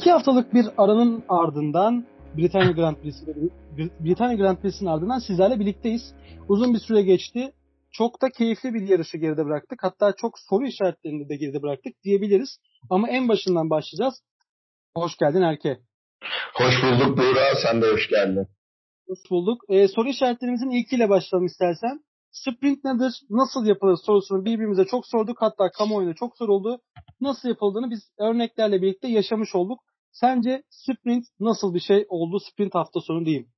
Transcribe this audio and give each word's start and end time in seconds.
İki 0.00 0.10
haftalık 0.10 0.54
bir 0.54 0.66
aranın 0.76 1.24
ardından 1.28 2.06
Britanya 2.36 2.70
Grand 2.70 2.96
Prix'si 2.96 3.26
Britanya 4.00 4.36
Grand 4.36 4.58
Prix'sinin 4.58 4.90
ardından 4.90 5.18
sizlerle 5.18 5.60
birlikteyiz. 5.60 6.14
Uzun 6.48 6.74
bir 6.74 6.78
süre 6.78 7.02
geçti. 7.02 7.52
Çok 7.90 8.22
da 8.22 8.30
keyifli 8.30 8.74
bir 8.74 8.88
yarışı 8.88 9.18
geride 9.18 9.44
bıraktık. 9.44 9.78
Hatta 9.82 10.12
çok 10.16 10.38
soru 10.38 10.66
işaretlerini 10.66 11.28
de 11.28 11.36
geride 11.36 11.62
bıraktık 11.62 12.02
diyebiliriz. 12.04 12.58
Ama 12.90 13.08
en 13.08 13.28
başından 13.28 13.70
başlayacağız. 13.70 14.14
Hoş 14.96 15.16
geldin 15.16 15.42
Erke. 15.42 15.78
Hoş 16.54 16.74
bulduk 16.82 17.18
Buğra. 17.18 17.54
Sen 17.62 17.82
de 17.82 17.86
hoş 17.92 18.08
geldin. 18.08 18.46
Hoş 19.08 19.18
bulduk. 19.30 19.60
Ee, 19.68 19.88
soru 19.88 20.08
işaretlerimizin 20.08 20.70
ilkiyle 20.70 21.08
başlayalım 21.08 21.46
istersen. 21.46 22.00
Sprint 22.32 22.84
nedir, 22.84 23.20
nasıl 23.30 23.66
yapılır 23.66 23.96
sorusunu 23.96 24.44
birbirimize 24.44 24.84
çok 24.84 25.06
sorduk. 25.06 25.36
Hatta 25.40 25.70
kamuoyuna 25.70 26.14
çok 26.14 26.36
soruldu. 26.36 26.80
Nasıl 27.20 27.48
yapıldığını 27.48 27.90
biz 27.90 28.00
örneklerle 28.18 28.82
birlikte 28.82 29.08
yaşamış 29.08 29.54
olduk. 29.54 29.80
Sence 30.12 30.62
sprint 30.70 31.24
nasıl 31.40 31.74
bir 31.74 31.80
şey 31.80 32.06
oldu 32.08 32.38
sprint 32.40 32.74
hafta 32.74 33.00
sonu 33.00 33.24
diyeyim? 33.24 33.48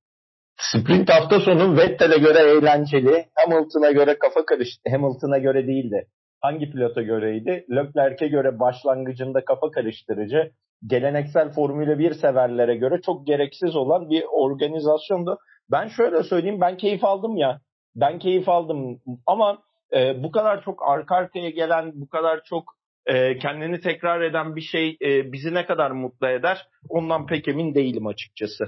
Sprint 0.56 1.11
hafta 1.11 1.41
sonu 1.41 1.77
Vettel'e 1.77 2.19
göre 2.19 2.38
eğlenceli, 2.38 3.27
Hamilton'a 3.34 3.91
göre 3.91 4.19
kafa 4.19 4.45
karıştı. 4.45 4.91
Hamilton'a 4.91 5.38
göre 5.38 5.66
değildi. 5.66 6.06
Hangi 6.41 6.70
pilota 6.70 7.02
göreydi? 7.02 7.66
Leclerc'e 7.70 8.28
göre 8.28 8.61
başlangıcında 8.61 9.45
kafa 9.45 9.70
karıştırıcı, 9.70 10.51
geleneksel 10.87 11.51
Formula 11.52 11.98
1 11.98 12.15
severlere 12.15 12.77
göre 12.77 13.00
çok 13.00 13.27
gereksiz 13.27 13.77
olan 13.77 14.11
bir 14.11 14.25
organizasyondu. 14.30 15.39
Ben 15.70 15.89
şöyle 15.89 16.22
söyleyeyim, 16.22 16.61
ben 16.61 16.77
keyif 16.77 17.05
aldım 17.05 17.37
ya. 17.37 17.61
Ben 17.97 18.19
keyif 18.19 18.48
aldım 18.48 19.00
ama 19.27 19.59
e, 19.94 20.22
bu 20.22 20.31
kadar 20.31 20.62
çok 20.62 20.89
arka 20.89 21.16
arkaya 21.16 21.50
gelen, 21.50 21.92
bu 21.94 22.09
kadar 22.09 22.41
çok 22.44 22.64
e, 23.06 23.39
kendini 23.39 23.81
tekrar 23.81 24.20
eden 24.20 24.56
bir 24.56 24.61
şey 24.61 24.97
e, 25.03 25.33
bizi 25.33 25.55
ne 25.55 25.67
kadar 25.67 25.91
mutlu 25.91 26.28
eder 26.28 26.69
ondan 26.89 27.27
pek 27.27 27.48
emin 27.48 27.75
değilim 27.75 28.06
açıkçası. 28.06 28.64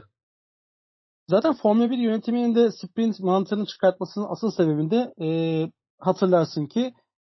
Zaten 1.29 1.55
Formula 1.63 1.91
1 1.91 1.99
yönetiminin 1.99 2.55
de 2.55 2.71
sprint 2.71 3.21
mantığını 3.21 3.67
çıkartmasının 3.67 4.27
asıl 4.29 4.51
sebebinde 4.51 5.15
e, 5.21 5.29
hatırlarsın 5.99 6.67
ki 6.67 6.93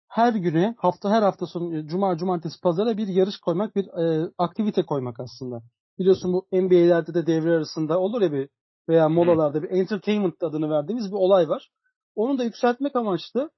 her 0.08 0.32
güne 0.32 0.74
hafta 0.78 1.10
her 1.10 1.22
hafta 1.22 1.46
sonu 1.46 1.86
cuma 1.86 2.16
cumartesi 2.16 2.60
pazara 2.60 2.96
bir 2.96 3.08
yarış 3.08 3.38
koymak 3.38 3.76
bir 3.76 3.84
e, 3.84 4.30
aktivite 4.38 4.82
koymak 4.82 5.20
aslında. 5.20 5.62
Biliyorsun 5.98 6.32
bu 6.32 6.46
NBA'lerde 6.52 7.14
de 7.14 7.26
devre 7.26 7.50
arasında 7.50 7.98
olur 8.00 8.22
ya 8.22 8.32
bir 8.32 8.48
veya 8.88 9.08
molalarda 9.08 9.62
bir 9.62 9.70
entertainment 9.70 10.42
adını 10.42 10.70
verdiğimiz 10.70 11.10
bir 11.10 11.16
olay 11.16 11.48
var. 11.48 11.70
Onu 12.14 12.38
da 12.38 12.44
yükseltmek 12.44 12.96
amaçlı 12.96 13.50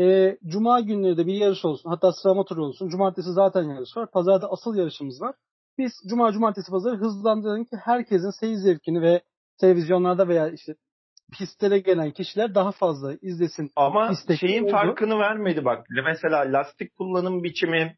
e, 0.00 0.38
Cuma 0.46 0.80
günleri 0.80 1.16
de 1.16 1.26
bir 1.26 1.34
yarış 1.34 1.64
olsun. 1.64 1.90
Hatta 1.90 2.12
sıralama 2.12 2.44
turu 2.44 2.64
olsun. 2.64 2.88
Cumartesi 2.88 3.32
zaten 3.32 3.62
yarış 3.62 3.96
var. 3.96 4.10
Pazarda 4.10 4.46
asıl 4.50 4.76
yarışımız 4.76 5.20
var. 5.20 5.34
Biz 5.78 5.92
Cuma, 6.10 6.32
Cumartesi, 6.32 6.70
Pazarı 6.70 6.96
hızlandıralım 6.96 7.64
ki 7.64 7.76
herkesin 7.84 8.40
seyir 8.40 8.56
zevkini 8.56 9.02
ve 9.02 9.22
televizyonlarda 9.60 10.28
veya 10.28 10.50
işte 10.50 10.74
pistlere 11.38 11.78
gelen 11.78 12.10
kişiler 12.10 12.54
daha 12.54 12.72
fazla 12.72 13.14
izlesin. 13.22 13.70
Ama 13.76 14.12
şeyin 14.40 14.64
oldu. 14.64 14.72
farkını 14.72 15.18
vermedi 15.18 15.64
bak. 15.64 15.86
Mesela 16.04 16.38
lastik 16.38 16.96
kullanım 16.96 17.42
biçimi, 17.42 17.96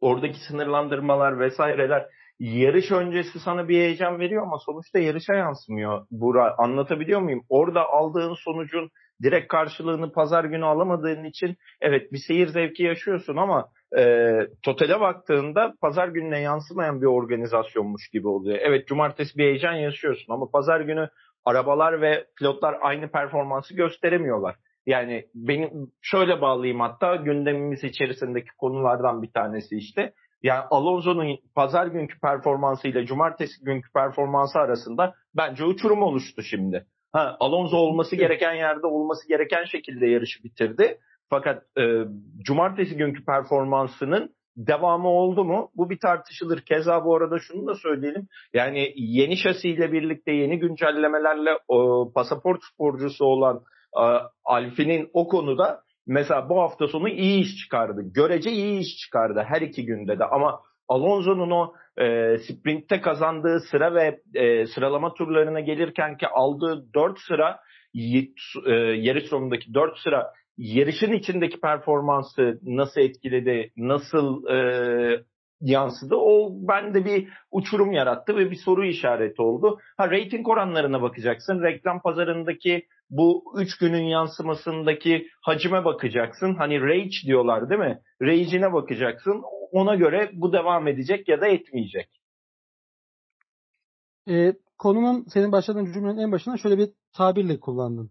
oradaki 0.00 0.38
sınırlandırmalar 0.48 1.40
vesaireler 1.40 2.06
yarış 2.38 2.92
öncesi 2.92 3.40
sana 3.40 3.68
bir 3.68 3.76
heyecan 3.78 4.20
veriyor 4.20 4.42
ama 4.42 4.58
sonuçta 4.58 4.98
yarışa 4.98 5.34
yansımıyor. 5.34 6.06
Bura 6.10 6.54
anlatabiliyor 6.58 7.20
muyum? 7.20 7.44
Orada 7.48 7.80
aldığın 7.88 8.34
sonucun 8.44 8.90
direkt 9.22 9.48
karşılığını 9.48 10.12
pazar 10.12 10.44
günü 10.44 10.64
alamadığın 10.64 11.24
için 11.24 11.56
evet 11.80 12.12
bir 12.12 12.18
seyir 12.26 12.46
zevki 12.46 12.82
yaşıyorsun 12.82 13.36
ama 13.36 13.68
e, 13.98 14.32
totale 14.62 15.00
baktığında 15.00 15.74
pazar 15.80 16.08
gününe 16.08 16.40
yansımayan 16.40 17.00
bir 17.00 17.06
organizasyonmuş 17.06 18.08
gibi 18.12 18.28
oluyor. 18.28 18.58
Evet 18.60 18.88
cumartesi 18.88 19.38
bir 19.38 19.44
heyecan 19.44 19.74
yaşıyorsun 19.74 20.32
ama 20.32 20.50
pazar 20.50 20.80
günü 20.80 21.08
arabalar 21.44 22.00
ve 22.00 22.26
pilotlar 22.38 22.76
aynı 22.80 23.10
performansı 23.10 23.74
gösteremiyorlar. 23.74 24.56
Yani 24.86 25.24
benim 25.34 25.70
şöyle 26.02 26.40
bağlayayım 26.40 26.80
hatta 26.80 27.16
gündemimiz 27.16 27.84
içerisindeki 27.84 28.48
konulardan 28.58 29.22
bir 29.22 29.32
tanesi 29.32 29.76
işte. 29.76 30.12
Yani 30.42 30.64
Alonso'nun 30.70 31.38
pazar 31.54 31.86
günkü 31.86 32.20
performansı 32.20 32.88
ile 32.88 33.06
cumartesi 33.06 33.64
günkü 33.64 33.92
performansı 33.92 34.58
arasında 34.58 35.14
bence 35.36 35.64
uçurum 35.64 36.02
oluştu 36.02 36.42
şimdi. 36.42 36.86
Ha, 37.18 37.36
Alonso 37.40 37.76
olması 37.76 38.16
gereken 38.16 38.54
yerde 38.54 38.86
olması 38.86 39.28
gereken 39.28 39.64
şekilde 39.64 40.06
yarışı 40.06 40.44
bitirdi. 40.44 40.98
Fakat 41.30 41.62
e, 41.78 42.04
cumartesi 42.44 42.96
günkü 42.96 43.24
performansının 43.24 44.30
devamı 44.56 45.08
oldu 45.08 45.44
mu? 45.44 45.70
Bu 45.76 45.90
bir 45.90 45.98
tartışılır. 45.98 46.60
Keza 46.60 47.04
bu 47.04 47.16
arada 47.16 47.38
şunu 47.38 47.66
da 47.66 47.74
söyleyelim. 47.74 48.28
Yani 48.54 48.92
yeni 48.96 49.36
şasiyle 49.36 49.92
birlikte 49.92 50.32
yeni 50.32 50.58
güncellemelerle 50.58 51.50
o, 51.68 52.12
pasaport 52.14 52.60
sporcusu 52.72 53.24
olan 53.24 53.60
e, 53.96 54.04
Alfi'nin 54.44 55.10
o 55.12 55.28
konuda 55.28 55.80
mesela 56.06 56.48
bu 56.48 56.60
hafta 56.60 56.86
sonu 56.86 57.08
iyi 57.08 57.42
iş 57.42 57.56
çıkardı. 57.56 58.00
Görece 58.14 58.50
iyi 58.50 58.80
iş 58.80 58.96
çıkardı 58.96 59.44
her 59.48 59.62
iki 59.62 59.86
günde 59.86 60.18
de 60.18 60.24
ama 60.24 60.60
Alonso'nun 60.88 61.50
o 61.50 61.72
e, 62.00 62.38
sprintte 62.38 63.00
kazandığı 63.00 63.60
sıra 63.60 63.94
ve 63.94 64.20
e, 64.34 64.66
sıralama 64.66 65.14
turlarına 65.14 65.60
gelirken 65.60 66.16
ki 66.16 66.28
aldığı 66.28 66.94
4 66.94 67.18
sıra 67.18 67.60
e, 68.66 68.72
yarış 68.74 69.24
sonundaki 69.24 69.74
4 69.74 69.98
sıra 69.98 70.32
yarışın 70.58 71.12
içindeki 71.12 71.60
performansı 71.60 72.58
nasıl 72.62 73.00
etkiledi, 73.00 73.72
nasıl 73.76 74.46
e, 74.46 74.58
yansıdı. 75.60 76.16
O 76.16 76.50
bende 76.68 77.04
bir 77.04 77.28
uçurum 77.50 77.92
yarattı 77.92 78.36
ve 78.36 78.50
bir 78.50 78.56
soru 78.56 78.84
işareti 78.86 79.42
oldu. 79.42 79.78
Ha 79.96 80.10
rating 80.10 80.48
oranlarına 80.48 81.02
bakacaksın. 81.02 81.62
Reklam 81.62 82.02
pazarındaki 82.02 82.86
bu 83.10 83.54
3 83.56 83.78
günün 83.78 84.04
yansımasındaki 84.04 85.28
hacime 85.40 85.84
bakacaksın. 85.84 86.54
Hani 86.54 86.80
rage 86.80 87.26
diyorlar 87.26 87.70
değil 87.70 87.80
mi? 87.80 88.00
Rage'ine 88.22 88.72
bakacaksın 88.72 89.42
ona 89.72 89.94
göre 89.94 90.30
bu 90.34 90.52
devam 90.52 90.88
edecek 90.88 91.28
ya 91.28 91.40
da 91.40 91.46
etmeyecek. 91.46 92.20
E, 94.28 94.52
konunun 94.78 95.24
senin 95.28 95.52
başladığın 95.52 95.92
cümlenin 95.92 96.18
en 96.18 96.32
başına 96.32 96.56
şöyle 96.56 96.78
bir 96.78 96.90
tabirle 97.12 97.60
kullandın. 97.60 98.10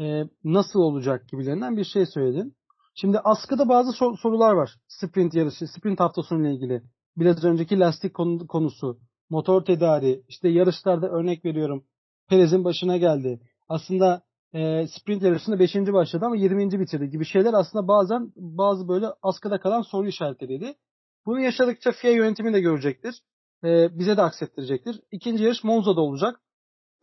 E, 0.00 0.24
nasıl 0.44 0.80
olacak 0.80 1.28
gibilerinden 1.28 1.76
bir 1.76 1.84
şey 1.84 2.06
söyledin. 2.06 2.57
Şimdi 3.00 3.18
askıda 3.18 3.68
bazı 3.68 3.92
sor- 3.92 4.18
sorular 4.18 4.52
var. 4.52 4.74
Sprint 4.88 5.34
yarışı, 5.34 5.66
sprint 5.66 6.00
haftasıyla 6.00 6.50
ilgili. 6.50 6.82
Biraz 7.16 7.44
önceki 7.44 7.78
lastik 7.78 8.14
konu- 8.14 8.46
konusu, 8.46 8.98
motor 9.30 9.64
tedari, 9.64 10.22
işte 10.28 10.48
yarışlarda 10.48 11.08
örnek 11.08 11.44
veriyorum. 11.44 11.84
Perez'in 12.28 12.64
başına 12.64 12.96
geldi. 12.96 13.40
Aslında 13.68 14.22
e, 14.54 14.86
sprint 14.86 15.22
yarışında 15.22 15.58
5. 15.58 15.74
başladı 15.74 16.24
ama 16.26 16.36
20. 16.36 16.80
bitirdi 16.80 17.10
gibi 17.10 17.24
şeyler 17.24 17.54
aslında 17.54 17.88
bazen 17.88 18.32
bazı 18.36 18.88
böyle 18.88 19.06
askıda 19.22 19.60
kalan 19.60 19.82
soru 19.82 20.08
işaretleriydi. 20.08 20.74
Bunu 21.26 21.40
yaşadıkça 21.40 21.92
FIA 21.92 22.10
yönetimi 22.10 22.52
de 22.52 22.60
görecektir. 22.60 23.22
E, 23.64 23.98
bize 23.98 24.16
de 24.16 24.22
aksettirecektir. 24.22 25.00
İkinci 25.12 25.44
yarış 25.44 25.64
Monza'da 25.64 26.00
olacak. 26.00 26.40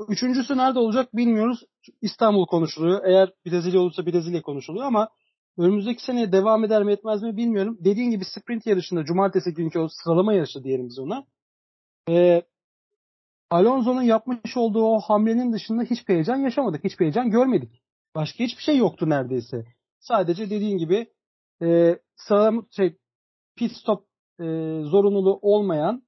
Üçüncüsü 0.09 0.57
nerede 0.57 0.79
olacak 0.79 1.15
bilmiyoruz. 1.15 1.63
İstanbul 2.01 2.45
konuşuluyor. 2.45 3.03
Eğer 3.05 3.33
Brezilya 3.45 3.81
olursa 3.81 4.05
Brezilya 4.05 4.41
konuşuluyor 4.41 4.85
ama 4.85 5.09
önümüzdeki 5.57 6.03
sene 6.03 6.31
devam 6.31 6.63
eder 6.63 6.83
mi 6.83 6.91
etmez 6.91 7.23
mi 7.23 7.37
bilmiyorum. 7.37 7.77
Dediğin 7.79 8.11
gibi 8.11 8.25
sprint 8.25 8.65
yarışında 8.65 9.05
cumartesi 9.05 9.53
günkü 9.53 9.79
o 9.79 9.87
sıralama 9.87 10.33
yarışı 10.33 10.63
diyelim 10.63 10.87
biz 10.89 10.99
ona. 10.99 11.25
E, 12.09 12.43
Alonso'nun 13.49 14.01
yapmış 14.01 14.57
olduğu 14.57 14.83
o 14.83 14.99
hamlenin 14.99 15.53
dışında 15.53 15.83
hiçbir 15.83 16.13
heyecan 16.13 16.37
yaşamadık. 16.37 16.83
Hiçbir 16.83 17.05
heyecan 17.05 17.29
görmedik. 17.29 17.83
Başka 18.15 18.43
hiçbir 18.43 18.63
şey 18.63 18.77
yoktu 18.77 19.09
neredeyse. 19.09 19.65
Sadece 19.99 20.49
dediğin 20.49 20.77
gibi 20.77 21.07
e, 21.61 21.99
sıralama 22.15 22.63
şey 22.71 22.97
pit 23.55 23.71
stop 23.71 24.05
e, 24.39 24.43
zorunluluğu 24.83 25.39
olmayan 25.41 26.03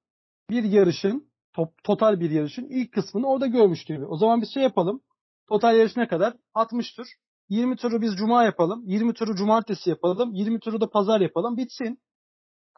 bir 0.49 0.63
yarışın 0.63 1.31
top, 1.53 1.83
total 1.83 2.19
bir 2.19 2.31
yarışın 2.31 2.65
ilk 2.69 2.91
kısmını 2.91 3.27
orada 3.27 3.47
görmüş 3.47 3.85
gibi. 3.85 4.05
O 4.05 4.17
zaman 4.17 4.41
bir 4.41 4.47
şey 4.47 4.63
yapalım. 4.63 5.01
Total 5.49 5.77
yarış 5.77 5.95
ne 5.95 6.07
kadar? 6.07 6.33
60 6.53 6.93
tur. 6.93 7.07
20 7.49 7.75
turu 7.75 8.01
biz 8.01 8.15
cuma 8.15 8.43
yapalım. 8.43 8.83
20 8.85 9.13
turu 9.13 9.35
cumartesi 9.35 9.89
yapalım. 9.89 10.33
20 10.33 10.59
turu 10.59 10.81
da 10.81 10.89
pazar 10.89 11.21
yapalım. 11.21 11.57
Bitsin. 11.57 11.99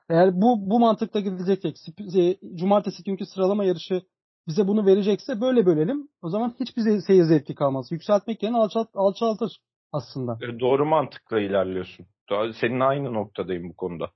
Eğer 0.09 0.41
bu 0.41 0.69
bu 0.69 0.79
mantıkla 0.79 1.19
gideceksek 1.19 1.77
e, 2.15 2.37
cumartesi 2.55 3.03
günkü 3.03 3.25
sıralama 3.25 3.63
yarışı 3.63 4.01
bize 4.47 4.67
bunu 4.67 4.85
verecekse 4.85 5.41
böyle 5.41 5.65
bölelim. 5.65 6.07
O 6.21 6.29
zaman 6.29 6.55
hiçbir 6.59 7.01
seyir 7.07 7.23
zevki 7.23 7.55
kalmaz. 7.55 7.91
Yükseltmek 7.91 8.43
yerine 8.43 8.57
alçalt, 8.57 8.89
alçaltır 8.93 9.59
aslında. 9.91 10.37
E, 10.41 10.59
doğru 10.59 10.85
mantıkla 10.85 11.39
ilerliyorsun. 11.39 12.05
Senin 12.53 12.79
aynı 12.79 13.13
noktadayım 13.13 13.69
bu 13.69 13.75
konuda. 13.75 14.11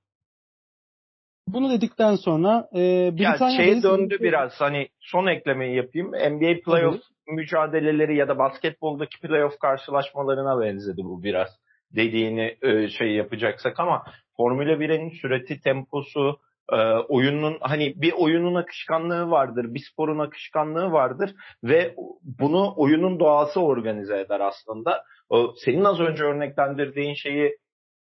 Bunu 1.48 1.72
dedikten 1.72 2.16
sonra 2.16 2.70
e, 2.76 3.12
Britanya 3.18 3.52
ya 3.52 3.74
şey 3.74 3.84
döndü 3.84 4.18
biraz 4.22 4.52
hani 4.58 4.88
son 5.00 5.28
eklemeyi 5.28 5.76
yapayım. 5.76 6.08
NBA 6.08 6.62
playoff 6.66 6.96
Tabii. 6.96 7.36
mücadeleleri 7.36 8.18
ya 8.18 8.28
da 8.28 8.38
basketboldaki 8.38 9.20
playoff 9.20 9.60
karşılaşmalarına 9.60 10.62
benzedi 10.62 11.04
bu 11.04 11.24
biraz. 11.24 11.48
Dediğini 11.96 12.58
e, 12.62 12.90
şey 12.90 13.12
yapacaksak 13.12 13.80
ama 13.80 14.04
Formula 14.38 14.72
1'in 14.72 15.10
süreti, 15.10 15.62
temposu, 15.62 16.40
e, 16.72 16.76
oyunun 17.10 17.58
hani 17.62 17.94
bir 17.96 18.14
oyunun 18.14 18.56
akışkanlığı 18.56 19.32
vardır, 19.32 19.66
bir 19.74 19.84
sporun 19.92 20.20
akışkanlığı 20.20 20.92
vardır 20.92 21.36
ve 21.64 21.96
bunu 22.40 22.74
oyunun 22.78 23.20
doğası 23.20 23.62
organize 23.62 24.20
eder 24.20 24.40
aslında. 24.40 25.04
O, 25.30 25.54
senin 25.66 25.84
az 25.84 26.00
önce 26.00 26.24
örneklendirdiğin 26.24 27.14
şeyi 27.14 27.58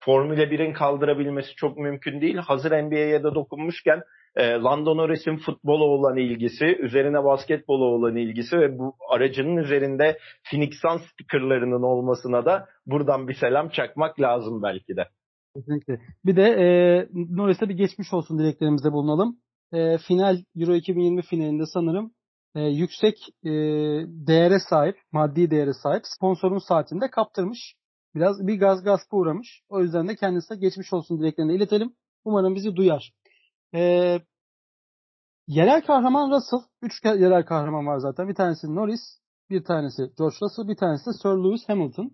Formula 0.06 0.44
1'in 0.44 0.74
kaldırabilmesi 0.74 1.56
çok 1.56 1.78
mümkün 1.78 2.22
değil. 2.22 2.38
Hazır 2.38 2.72
NBA'ye 2.72 3.24
de 3.24 3.36
dokunmuşken 3.36 4.02
e, 4.36 4.52
Lando 4.52 4.98
Norris'in 4.98 5.38
futbola 5.38 5.84
olan 5.84 6.18
ilgisi, 6.18 6.66
üzerine 6.66 7.24
basketbola 7.24 7.84
olan 7.84 8.16
ilgisi 8.16 8.58
ve 8.58 8.80
bu 8.80 8.96
aracının 9.10 9.58
üzerinde 9.58 10.18
Phoenix 10.50 10.70
Suns 10.82 11.02
stickerlarının 11.12 11.82
olmasına 11.84 12.46
da 12.46 12.68
buradan 12.86 13.28
bir 13.28 13.34
selam 13.34 13.70
çakmak 13.70 14.20
lazım 14.22 14.64
belki 14.64 14.96
de. 14.96 15.08
Kesinlikle. 15.56 16.00
Bir 16.26 16.36
de 16.36 16.44
e, 16.44 16.66
Norris'e 17.14 17.70
bir 17.70 17.78
geçmiş 17.78 18.14
olsun 18.14 18.40
dileklerimizde 18.40 18.92
bulunalım. 18.92 19.38
E, 19.74 19.98
final 19.98 20.38
Euro 20.56 20.76
2020 20.76 21.22
finalinde 21.22 21.64
sanırım 21.74 22.12
e, 22.56 22.62
yüksek 22.62 23.16
e, 23.44 23.52
değere 24.28 24.58
sahip, 24.70 24.96
maddi 25.12 25.52
değere 25.52 25.74
sahip 25.84 26.02
sponsorun 26.06 26.68
saatinde 26.68 27.10
kaptırmış. 27.10 27.76
Biraz 28.16 28.48
bir 28.48 28.60
gaz 28.60 28.84
gaspa 28.84 29.18
uğramış. 29.18 29.62
O 29.70 29.82
yüzden 29.82 30.08
de 30.08 30.16
kendisine 30.16 30.58
geçmiş 30.58 30.94
olsun 30.94 31.20
dileklerini 31.20 31.56
iletelim. 31.56 31.94
Umarım 32.26 32.56
bizi 32.56 32.76
duyar. 32.76 33.14
E, 33.74 34.20
yerel 35.48 35.82
kahraman 35.82 36.32
Russell. 36.32 36.60
Üç 36.82 37.06
yerel 37.06 37.46
kahraman 37.46 37.88
var 37.88 37.98
zaten. 37.98 38.30
Bir 38.30 38.36
tanesi 38.36 38.76
Norris, 38.76 39.02
bir 39.50 39.64
tanesi 39.64 40.02
George 40.18 40.36
Russell, 40.42 40.68
bir 40.68 40.76
tanesi 40.76 41.06
de 41.06 41.14
Sir 41.14 41.30
Lewis 41.30 41.70
Hamilton. 41.70 42.12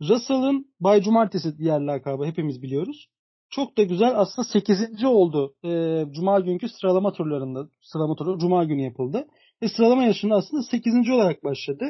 Russell'ın 0.00 0.74
Bay 0.80 1.02
Cumartesi 1.02 1.58
diğer 1.58 1.80
lakabı 1.80 2.24
hepimiz 2.24 2.62
biliyoruz. 2.62 3.08
Çok 3.50 3.78
da 3.78 3.82
güzel 3.82 4.20
aslında 4.20 4.48
8. 4.48 5.04
oldu. 5.04 5.54
E, 5.64 6.04
Cuma 6.12 6.40
günkü 6.40 6.68
sıralama 6.68 7.12
turlarında. 7.12 7.68
Sıralama 7.82 8.14
turu 8.14 8.38
Cuma 8.38 8.64
günü 8.64 8.82
yapıldı. 8.82 9.26
Ve 9.62 9.68
sıralama 9.68 10.02
yarışında 10.02 10.34
aslında 10.34 10.62
8. 10.62 11.10
olarak 11.10 11.44
başladı. 11.44 11.84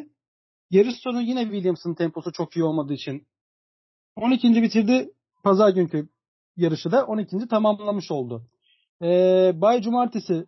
Yarış 0.70 0.94
sonu 0.96 1.22
yine 1.22 1.42
Williams'ın 1.42 1.94
temposu 1.94 2.32
çok 2.32 2.56
iyi 2.56 2.64
olmadığı 2.64 2.92
için 2.92 3.26
12. 4.16 4.62
bitirdi. 4.62 5.10
Pazar 5.44 5.68
günkü 5.68 6.08
yarışı 6.56 6.92
da 6.92 7.04
12. 7.06 7.48
tamamlamış 7.50 8.10
oldu. 8.10 8.42
Ee, 9.02 9.52
Bay 9.54 9.82
Cumartesi 9.82 10.46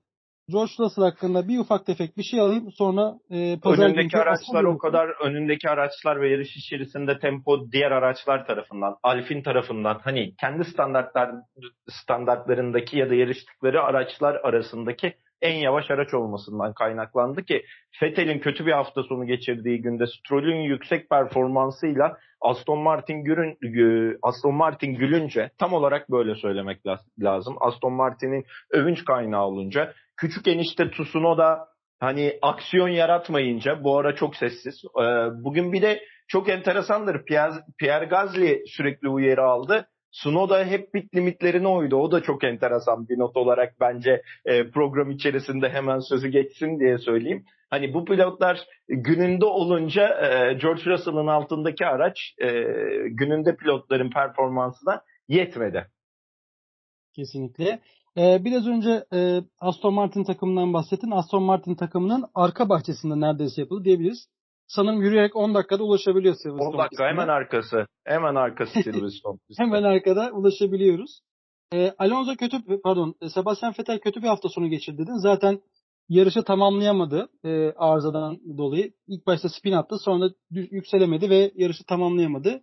George 0.48 0.72
Russell 0.78 1.04
hakkında 1.04 1.48
bir 1.48 1.58
ufak 1.58 1.86
tefek 1.86 2.16
bir 2.16 2.22
şey 2.22 2.40
alayım 2.40 2.72
sonra 2.72 3.14
e, 3.30 3.60
pazar 3.60 3.84
önündeki 3.84 4.18
araçlar 4.18 4.64
o 4.64 4.78
kadar 4.78 5.08
önündeki 5.08 5.68
araçlar 5.70 6.20
ve 6.20 6.30
yarış 6.30 6.56
içerisinde 6.56 7.18
tempo 7.18 7.72
diğer 7.72 7.90
araçlar 7.90 8.46
tarafından 8.46 8.96
Alfin 9.02 9.42
tarafından 9.42 10.00
hani 10.04 10.34
kendi 10.40 10.64
standartlar 10.64 11.30
standartlarındaki 11.88 12.98
ya 12.98 13.10
da 13.10 13.14
yarıştıkları 13.14 13.82
araçlar 13.82 14.34
arasındaki 14.34 15.14
en 15.42 15.54
yavaş 15.54 15.90
araç 15.90 16.14
olmasından 16.14 16.72
kaynaklandı 16.72 17.44
ki 17.44 17.62
Vettel'in 18.02 18.38
kötü 18.38 18.66
bir 18.66 18.72
hafta 18.72 19.02
sonu 19.02 19.26
geçirdiği 19.26 19.82
günde 19.82 20.04
Stroll'ün 20.06 20.60
yüksek 20.60 21.10
performansıyla 21.10 22.16
Aston 22.40 22.78
Martin 22.78 23.24
gürün, 23.24 24.18
Aston 24.22 24.54
Martin 24.54 24.94
gülünce 24.94 25.50
tam 25.58 25.72
olarak 25.72 26.10
böyle 26.10 26.34
söylemek 26.34 26.80
lazım. 27.20 27.56
Aston 27.60 27.92
Martin'in 27.92 28.44
övünç 28.70 29.04
kaynağı 29.04 29.44
olunca 29.44 29.92
küçük 30.16 30.48
enişte 30.48 30.90
Tsunoda 30.90 31.68
hani 32.00 32.38
aksiyon 32.42 32.88
yaratmayınca 32.88 33.84
bu 33.84 33.98
ara 33.98 34.14
çok 34.14 34.36
sessiz. 34.36 34.82
Bugün 35.44 35.72
bir 35.72 35.82
de 35.82 36.00
çok 36.28 36.48
enteresandır. 36.48 37.24
Pierre, 37.24 37.54
Pierre 37.78 38.04
Gasly 38.04 38.62
sürekli 38.66 39.08
uyarı 39.08 39.42
aldı. 39.42 39.88
Sunoda 40.16 40.64
hep 40.64 40.94
bit 40.94 41.14
limitlerine 41.14 41.68
uydu. 41.68 41.96
O 41.96 42.12
da 42.12 42.22
çok 42.22 42.44
enteresan 42.44 43.08
bir 43.08 43.18
not 43.18 43.36
olarak 43.36 43.80
bence 43.80 44.22
e, 44.44 44.70
program 44.70 45.10
içerisinde 45.10 45.68
hemen 45.68 45.98
sözü 45.98 46.28
geçsin 46.28 46.80
diye 46.80 46.98
söyleyeyim. 46.98 47.44
Hani 47.70 47.94
bu 47.94 48.04
pilotlar 48.04 48.60
gününde 48.88 49.44
olunca 49.44 50.02
e, 50.02 50.54
George 50.54 50.82
Russell'ın 50.86 51.26
altındaki 51.26 51.86
araç 51.86 52.34
e, 52.38 52.48
gününde 53.08 53.56
pilotların 53.56 54.10
performansına 54.10 55.02
yetmedi. 55.28 55.86
Kesinlikle. 57.16 57.80
Ee, 58.19 58.44
biraz 58.44 58.66
önce 58.66 59.04
e, 59.12 59.40
Aston 59.60 59.94
Martin 59.94 60.24
takımından 60.24 60.72
bahsettin. 60.72 61.10
Aston 61.10 61.42
Martin 61.42 61.74
takımının 61.74 62.24
arka 62.34 62.69
bahçesinde 62.69 63.20
neredeyse 63.20 63.60
yapıldı 63.60 63.84
diyebiliriz. 63.84 64.28
Sanırım 64.66 65.02
yürüyerek 65.02 65.36
10 65.36 65.54
dakikada 65.54 65.84
ulaşabiliyor 65.84 66.34
Silverstone 66.34 66.76
10 66.76 66.78
dakika 66.78 67.08
hemen 67.08 67.28
arkası. 67.28 67.86
Hemen 68.04 68.34
arkası 68.34 68.72
Silverstone 68.82 69.38
Hemen 69.58 69.82
arkada 69.82 70.30
ulaşabiliyoruz. 70.32 71.20
E, 71.72 71.94
Alonso 71.98 72.36
kötü 72.36 72.80
pardon 72.84 73.14
e, 73.20 73.28
Sebastian 73.28 73.74
Vettel 73.78 73.98
kötü 73.98 74.22
bir 74.22 74.26
hafta 74.26 74.48
sonu 74.48 74.68
geçirdi 74.68 74.98
dedin. 74.98 75.22
Zaten 75.22 75.60
yarışı 76.08 76.42
tamamlayamadı 76.42 77.28
e, 77.44 77.72
arızadan 77.76 78.38
dolayı. 78.58 78.92
İlk 79.06 79.26
başta 79.26 79.48
spin 79.48 79.72
attı 79.72 79.98
sonra 79.98 80.30
yükselemedi 80.50 81.30
ve 81.30 81.52
yarışı 81.54 81.84
tamamlayamadı. 81.84 82.62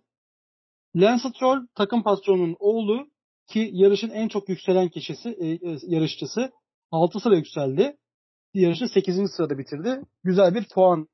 Lance 0.96 1.28
Stroll 1.28 1.66
takım 1.74 2.02
patronunun 2.02 2.56
oğlu 2.58 3.06
ki 3.48 3.70
yarışın 3.72 4.10
en 4.10 4.28
çok 4.28 4.48
yükselen 4.48 4.88
kişisi 4.88 5.28
e, 5.28 5.46
e 5.48 5.78
yarışçısı 5.86 6.52
6 6.90 7.20
sıra 7.20 7.36
yükseldi. 7.36 7.96
Yarışı 8.54 8.88
8. 8.88 9.30
sırada 9.36 9.58
bitirdi. 9.58 10.00
Güzel 10.24 10.54
bir 10.54 10.64
puan 10.74 11.08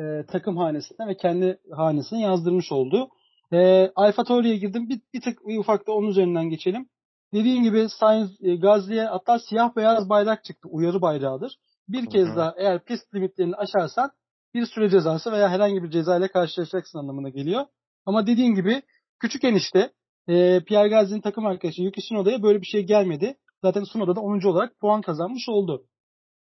e, 0.00 0.26
takım 0.26 0.56
hanesine 0.56 1.06
ve 1.06 1.16
kendi 1.16 1.58
hanesine 1.72 2.20
yazdırmış 2.20 2.72
oldu. 2.72 3.08
E, 3.52 3.90
Alfa 3.96 4.24
Tauri'ye 4.24 4.56
girdim. 4.56 4.88
Bir, 4.88 5.00
bir 5.14 5.20
tık 5.20 5.46
bir 5.46 5.58
ufak 5.58 5.86
da 5.86 5.92
onun 5.92 6.08
üzerinden 6.08 6.50
geçelim. 6.50 6.88
Dediğim 7.34 7.62
gibi 7.62 7.88
Sainz 7.88 8.30
e, 8.40 8.56
Gazli'ye 8.56 9.04
hatta 9.04 9.38
siyah 9.38 9.76
beyaz 9.76 10.08
bayrak 10.08 10.44
çıktı. 10.44 10.68
Uyarı 10.68 11.02
bayrağıdır. 11.02 11.56
Bir 11.88 12.10
kez 12.10 12.28
Hı-hı. 12.28 12.36
daha 12.36 12.54
eğer 12.56 12.84
pist 12.84 13.14
limitlerini 13.14 13.56
aşarsan 13.56 14.10
bir 14.54 14.66
süre 14.66 14.90
cezası 14.90 15.32
veya 15.32 15.48
herhangi 15.48 15.82
bir 15.82 15.90
ceza 15.90 16.16
ile 16.16 16.28
karşılaşacaksın 16.28 16.98
anlamına 16.98 17.28
geliyor. 17.28 17.66
Ama 18.06 18.26
dediğim 18.26 18.54
gibi 18.54 18.82
küçük 19.18 19.44
enişte 19.44 19.92
e, 20.28 20.64
Pierre 20.64 20.88
Gasly'nin 20.88 21.20
takım 21.20 21.46
arkadaşı 21.46 21.82
Yuki 21.82 22.00
Tsunoda'ya 22.00 22.42
böyle 22.42 22.60
bir 22.60 22.66
şey 22.66 22.82
gelmedi. 22.86 23.36
Zaten 23.62 23.84
Tsunoda 23.84 24.16
da 24.16 24.20
10. 24.20 24.48
olarak 24.48 24.80
puan 24.80 25.00
kazanmış 25.00 25.48
oldu. 25.48 25.84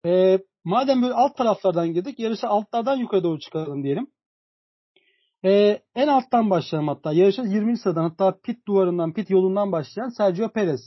E, 0.06 0.38
madem 0.68 1.02
böyle 1.02 1.14
alt 1.14 1.36
taraflardan 1.36 1.92
girdik 1.92 2.18
yarışı 2.18 2.48
altlardan 2.48 2.96
yukarı 2.96 3.22
doğru 3.22 3.40
çıkalım 3.40 3.82
diyelim. 3.82 4.06
E, 5.44 5.82
en 5.94 6.08
alttan 6.08 6.50
başlayalım 6.50 6.88
hatta. 6.88 7.12
Yarışa 7.12 7.42
20. 7.42 7.78
sıradan 7.78 8.02
hatta 8.08 8.38
pit 8.40 8.66
duvarından, 8.66 9.12
pit 9.12 9.30
yolundan 9.30 9.72
başlayan 9.72 10.08
Sergio 10.08 10.48
Perez. 10.48 10.80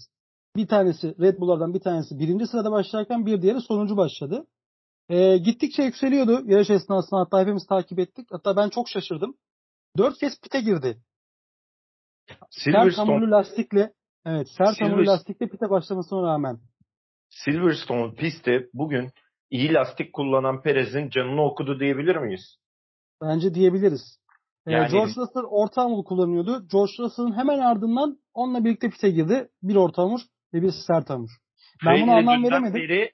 Bir 0.56 0.68
tanesi 0.68 1.16
Red 1.20 1.40
Bull'lardan 1.40 1.74
bir 1.74 1.80
tanesi 1.80 2.20
birinci 2.20 2.48
sırada 2.48 2.72
başlarken 2.72 3.26
bir 3.26 3.42
diğeri 3.42 3.62
sonuncu 3.62 3.98
başladı. 3.98 4.48
E, 5.10 5.38
gittikçe 5.38 5.84
yükseliyordu 5.84 6.42
yarış 6.46 6.70
esnasında 6.70 7.20
hatta 7.20 7.42
hepimiz 7.42 7.66
takip 7.66 8.00
ettik. 8.00 8.28
Hatta 8.32 8.56
ben 8.56 8.70
çok 8.70 8.90
şaşırdım. 8.90 9.38
Dört 9.98 10.18
kez 10.18 10.42
pite 10.42 10.62
girdi. 10.62 10.98
Sert 12.50 12.98
hamurlu 12.98 13.32
lastikle 13.32 13.94
evet 14.26 14.48
sert 14.58 14.82
hamurlu 14.82 15.08
lastikle 15.08 15.48
pite 15.48 15.70
başlamasına 15.70 16.24
rağmen. 16.24 16.60
Silverstone 17.30 18.16
pisti 18.16 18.70
bugün 18.74 19.12
iyi 19.52 19.74
lastik 19.74 20.14
kullanan 20.14 20.62
Perez'in 20.62 21.10
canını 21.10 21.42
okudu 21.46 21.80
diyebilir 21.80 22.16
miyiz? 22.16 22.58
Bence 23.22 23.54
diyebiliriz. 23.54 24.20
Ee, 24.68 24.72
yani... 24.72 24.92
George 24.92 25.12
Russell 25.18 25.44
orta 25.50 25.82
hamur 25.82 26.04
kullanıyordu. 26.04 26.68
George 26.72 26.92
Russell'ın 27.00 27.38
hemen 27.38 27.60
ardından 27.60 28.18
onunla 28.34 28.66
birlikte 28.66 28.90
pite 28.90 29.10
girdi. 29.10 29.48
Bir 29.64 29.76
orta 29.76 30.02
hamur 30.02 30.20
ve 30.54 30.62
bir 30.62 30.72
sert 30.88 31.10
hamur. 31.10 31.30
Ben 31.86 31.96
Pirelli 31.96 32.08
bunu 32.08 32.16
anlam 32.16 32.44
veremedim. 32.44 32.76
Beri, 32.76 33.12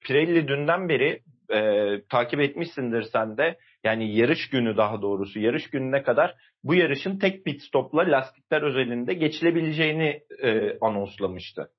Pirelli 0.00 0.48
dünden 0.48 0.88
beri 0.88 1.22
e, 1.50 1.60
takip 2.08 2.40
etmişsindir 2.40 3.02
sen 3.02 3.36
de. 3.36 3.58
Yani 3.84 4.16
yarış 4.16 4.50
günü 4.50 4.76
daha 4.76 5.02
doğrusu 5.02 5.40
yarış 5.40 5.70
gününe 5.70 6.02
kadar 6.02 6.34
bu 6.64 6.74
yarışın 6.74 7.18
tek 7.18 7.44
pit 7.44 7.62
stopla 7.62 8.02
lastikler 8.02 8.62
özelinde 8.62 9.14
geçilebileceğini 9.14 10.20
e, 10.42 10.78
anonslamıştı. 10.80 11.70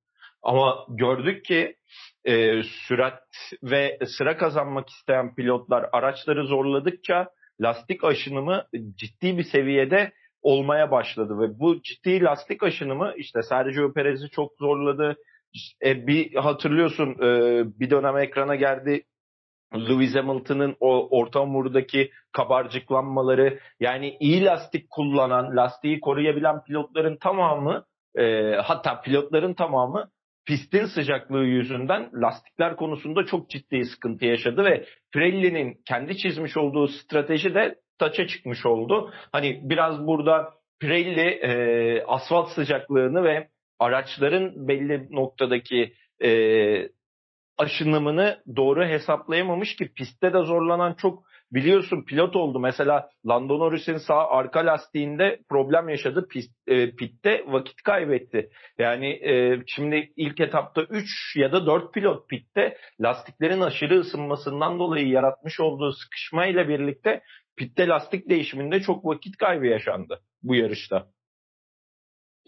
Ama 0.44 0.86
gördük 0.90 1.46
ki 1.46 1.76
e, 2.26 2.64
sürat 2.64 3.24
ve 3.64 4.00
sıra 4.18 4.38
kazanmak 4.38 4.90
isteyen 4.90 5.36
pilotlar 5.36 5.90
araçları 5.92 6.46
zorladıkça 6.46 7.30
lastik 7.62 8.04
aşınımı 8.04 8.66
ciddi 8.96 9.38
bir 9.38 9.44
seviyede 9.44 10.12
olmaya 10.42 10.92
başladı 10.92 11.40
ve 11.40 11.60
bu 11.60 11.82
ciddi 11.82 12.24
lastik 12.24 12.64
aşınımı 12.64 13.14
işte 13.18 13.42
Sergio 13.50 13.94
Perez'i 13.94 14.30
çok 14.30 14.52
zorladı. 14.60 15.16
E, 15.86 16.08
bir 16.08 16.36
hatırlıyorsun 16.36 17.10
e, 17.12 17.64
bir 17.80 17.90
dönem 17.90 18.18
ekrana 18.18 18.56
geldi 18.56 19.04
Lewis 19.76 20.16
Hamilton'ın 20.16 20.76
o 20.80 21.20
orta 21.20 21.40
hamurdaki 21.40 22.12
kabarcıklanmaları 22.32 23.60
yani 23.80 24.18
iyi 24.20 24.46
lastik 24.46 24.90
kullanan, 24.90 25.56
lastiği 25.56 26.00
koruyabilen 26.00 26.64
pilotların 26.64 27.18
tamamı 27.18 27.86
e, 28.18 28.52
hatta 28.56 29.02
pilotların 29.02 29.54
tamamı 29.54 30.10
pistin 30.46 30.86
sıcaklığı 30.86 31.44
yüzünden 31.44 32.10
lastikler 32.14 32.76
konusunda 32.76 33.26
çok 33.26 33.50
ciddi 33.50 33.86
sıkıntı 33.86 34.26
yaşadı 34.26 34.64
ve 34.64 34.86
Pirelli'nin 35.12 35.78
kendi 35.86 36.18
çizmiş 36.18 36.58
olduğu 36.58 36.88
strateji 36.88 37.54
de 37.54 37.76
taça 38.00 38.28
çıkmış 38.28 38.66
oldu. 38.66 39.14
Hani 39.32 39.62
biraz 39.64 40.08
burada 40.08 40.54
Pirelli 40.80 41.30
e, 41.30 42.04
asfalt 42.08 42.50
sıcaklığını 42.50 43.24
ve 43.24 43.48
araçların 43.80 44.68
belli 44.68 45.08
noktadaki 45.12 45.94
e, 46.24 46.30
aşınımını 47.58 48.44
doğru 48.56 48.86
hesaplayamamış 48.86 49.76
ki 49.76 49.94
pistte 49.94 50.34
de 50.34 50.40
zorlanan 50.40 50.94
çok 50.94 51.24
biliyorsun 51.54 52.04
pilot 52.04 52.36
oldu. 52.36 52.60
Mesela 52.60 53.10
Lando 53.28 53.60
Norris'in 53.60 53.98
sağ 53.98 54.28
arka 54.28 54.60
lastiğinde 54.60 55.40
problem 55.50 55.90
yaşadı. 55.90 56.28
Pist, 56.28 56.52
e, 56.68 56.96
pitte 56.96 57.44
vakit 57.48 57.82
kaybetti. 57.82 58.50
Yani 58.78 59.08
e, 59.08 59.64
şimdi 59.68 60.14
ilk 60.18 60.40
etapta 60.40 60.82
3 60.82 61.36
ya 61.36 61.52
da 61.52 61.66
4 61.66 61.94
pilot 61.94 62.30
pitte 62.30 62.78
lastiklerin 63.02 63.62
aşırı 63.62 64.00
ısınmasından 64.00 64.80
dolayı 64.80 65.08
yaratmış 65.08 65.60
olduğu 65.60 65.92
sıkışma 65.92 66.46
ile 66.46 66.68
birlikte 66.68 67.22
pitte 67.58 67.88
lastik 67.88 68.30
değişiminde 68.30 68.82
çok 68.82 69.06
vakit 69.06 69.38
kaybı 69.38 69.66
yaşandı 69.66 70.20
bu 70.44 70.56
yarışta. 70.56 71.08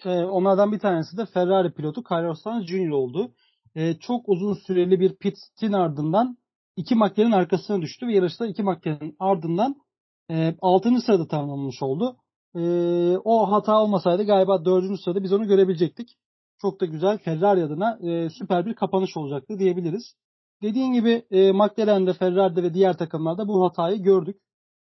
Ee, 0.05 0.09
onlardan 0.09 0.71
bir 0.71 0.79
tanesi 0.79 1.17
de 1.17 1.25
Ferrari 1.25 1.73
pilotu 1.73 2.03
Carlos 2.11 2.43
Sainz 2.43 2.67
Jr. 2.67 2.89
oldu. 2.89 3.31
Ee, 3.75 3.93
çok 3.99 4.29
uzun 4.29 4.53
süreli 4.53 4.99
bir 4.99 5.15
pitin 5.15 5.73
ardından 5.73 6.37
iki 6.77 6.95
McLaren 6.95 7.31
arkasına 7.31 7.81
düştü 7.81 8.07
ve 8.07 8.13
yarışta 8.13 8.47
iki 8.47 8.63
McLaren 8.63 9.13
ardından 9.19 9.75
e, 10.31 10.55
6. 10.61 11.01
sırada 11.01 11.27
tamamlamış 11.27 11.81
oldu. 11.81 12.17
E, 12.55 12.61
o 13.23 13.51
hata 13.51 13.81
olmasaydı 13.81 14.23
galiba 14.23 14.65
4. 14.65 15.01
sırada 15.01 15.23
biz 15.23 15.33
onu 15.33 15.47
görebilecektik. 15.47 16.17
Çok 16.61 16.81
da 16.81 16.85
güzel 16.85 17.17
Ferrari 17.17 17.63
adına 17.63 17.99
e, 18.01 18.29
süper 18.29 18.65
bir 18.65 18.73
kapanış 18.73 19.17
olacaktı 19.17 19.59
diyebiliriz. 19.59 20.15
Dediğin 20.61 20.93
gibi 20.93 21.25
e, 21.31 21.51
McLaren'de, 21.51 22.13
Ferrari'de 22.13 22.63
ve 22.63 22.73
diğer 22.73 22.97
takımlarda 22.97 23.47
bu 23.47 23.65
hatayı 23.65 24.03
gördük. 24.03 24.37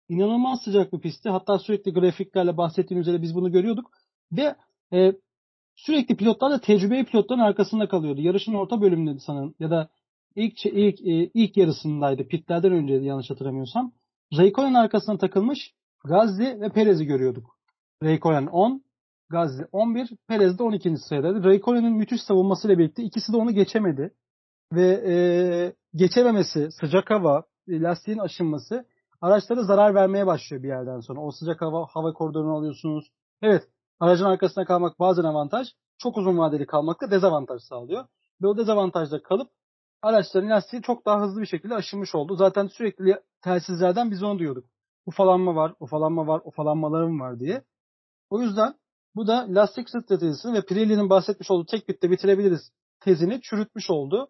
İnanılmaz 0.09 0.61
sıcak 0.61 0.93
bir 0.93 0.99
pistti. 0.99 1.29
Hatta 1.29 1.59
sürekli 1.59 1.93
grafiklerle 1.93 2.57
bahsettiğim 2.57 3.01
üzere 3.01 3.21
biz 3.21 3.35
bunu 3.35 3.51
görüyorduk. 3.51 3.91
Ve 4.31 4.55
e, 4.93 5.13
sürekli 5.75 6.17
pilotlar 6.17 6.51
da 6.51 6.61
tecrübeli 6.61 7.05
pilotların 7.05 7.39
arkasında 7.39 7.87
kalıyordu. 7.87 8.21
Yarışın 8.21 8.53
orta 8.53 8.81
bölümündeydi 8.81 9.19
sanırım. 9.19 9.55
Ya 9.59 9.69
da 9.69 9.89
ilk 10.35 10.65
ilk 10.65 11.01
e, 11.01 11.31
ilk 11.33 11.57
yarısındaydı. 11.57 12.27
Pitlerden 12.27 12.71
önce 12.71 12.93
yanlış 12.93 13.29
hatırlamıyorsam. 13.29 13.91
Raikkonen 14.37 14.73
arkasına 14.73 15.17
takılmış 15.17 15.73
Gazzi 16.05 16.61
ve 16.61 16.69
Perez'i 16.69 17.05
görüyorduk. 17.05 17.55
Raikkonen 18.03 18.45
10, 18.45 18.83
Gazzi 19.29 19.65
11, 19.71 20.09
Perez 20.27 20.59
de 20.59 20.63
12. 20.63 20.97
sıradaydı. 20.97 21.43
Raikkonen'in 21.43 21.93
müthiş 21.93 22.21
savunmasıyla 22.21 22.77
birlikte 22.77 23.03
ikisi 23.03 23.33
de 23.33 23.37
onu 23.37 23.51
geçemedi. 23.51 24.13
Ve 24.73 25.03
e, 25.07 25.15
geçememesi, 25.95 26.71
sıcak 26.71 27.09
hava, 27.09 27.43
e, 27.67 27.81
lastiğin 27.81 28.17
aşınması 28.17 28.85
araçlara 29.21 29.63
zarar 29.63 29.95
vermeye 29.95 30.27
başlıyor 30.27 30.63
bir 30.63 30.67
yerden 30.67 30.99
sonra. 30.99 31.19
O 31.19 31.31
sıcak 31.31 31.61
hava 31.61 31.87
hava 31.89 32.13
koridorunu 32.13 32.55
alıyorsunuz. 32.55 33.11
Evet, 33.41 33.63
aracın 33.99 34.25
arkasında 34.25 34.65
kalmak 34.65 34.99
bazen 34.99 35.23
avantaj, 35.23 35.67
çok 35.97 36.17
uzun 36.17 36.37
vadeli 36.37 36.65
kalmak 36.65 37.01
da 37.01 37.11
dezavantaj 37.11 37.61
sağlıyor. 37.61 38.05
Ve 38.41 38.47
o 38.47 38.57
dezavantajda 38.57 39.23
kalıp 39.23 39.49
araçların 40.01 40.49
lastiği 40.49 40.81
çok 40.81 41.05
daha 41.05 41.21
hızlı 41.21 41.41
bir 41.41 41.45
şekilde 41.45 41.75
aşınmış 41.75 42.15
oldu. 42.15 42.35
Zaten 42.35 42.67
sürekli 42.67 43.19
telsizlerden 43.41 44.11
biz 44.11 44.23
onu 44.23 44.39
duyuyorduk. 44.39 44.65
Ufalanma 45.05 45.55
var, 45.55 45.73
ufalanma 45.79 46.27
var, 46.27 46.41
ufalanmalarım 46.45 47.19
var 47.19 47.39
diye. 47.39 47.63
O 48.29 48.41
yüzden 48.41 48.73
bu 49.15 49.27
da 49.27 49.45
lastik 49.49 49.89
stratejisini 49.89 50.53
ve 50.53 50.61
Pirelli'nin 50.61 51.09
bahsetmiş 51.09 51.51
olduğu 51.51 51.65
tek 51.65 51.89
bitte 51.89 52.11
bitirebiliriz 52.11 52.71
tezini 52.99 53.41
çürütmüş 53.41 53.89
oldu. 53.89 54.27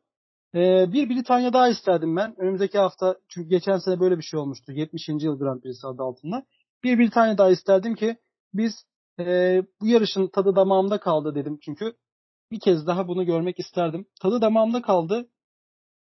Ee, 0.56 0.94
bir 0.94 1.10
Britanya 1.10 1.54
daha 1.54 1.70
isterdim 1.70 2.16
ben. 2.16 2.36
Önümüzdeki 2.38 2.78
hafta 2.78 3.16
çünkü 3.28 3.50
geçen 3.50 3.78
sene 3.78 4.00
böyle 4.00 4.18
bir 4.18 4.24
şey 4.24 4.40
olmuştu. 4.40 4.72
70. 4.72 5.10
yıl 5.10 5.40
Grand 5.40 5.62
Prix'si 5.62 5.88
adı 5.88 6.04
altında. 6.04 6.46
Bir 6.84 7.00
Britanya 7.00 7.38
daha 7.38 7.50
isterdim 7.50 7.96
ki 7.96 8.18
biz 8.54 8.74
e, 9.20 9.24
bu 9.82 9.88
yarışın 9.88 10.28
tadı 10.28 10.56
damağımda 10.56 11.00
kaldı 11.00 11.36
dedim 11.36 11.58
çünkü 11.62 11.94
bir 12.52 12.60
kez 12.60 12.88
daha 12.88 13.08
bunu 13.08 13.26
görmek 13.26 13.60
isterdim. 13.60 14.06
Tadı 14.22 14.42
damağımda 14.42 14.82
kaldı. 14.82 15.30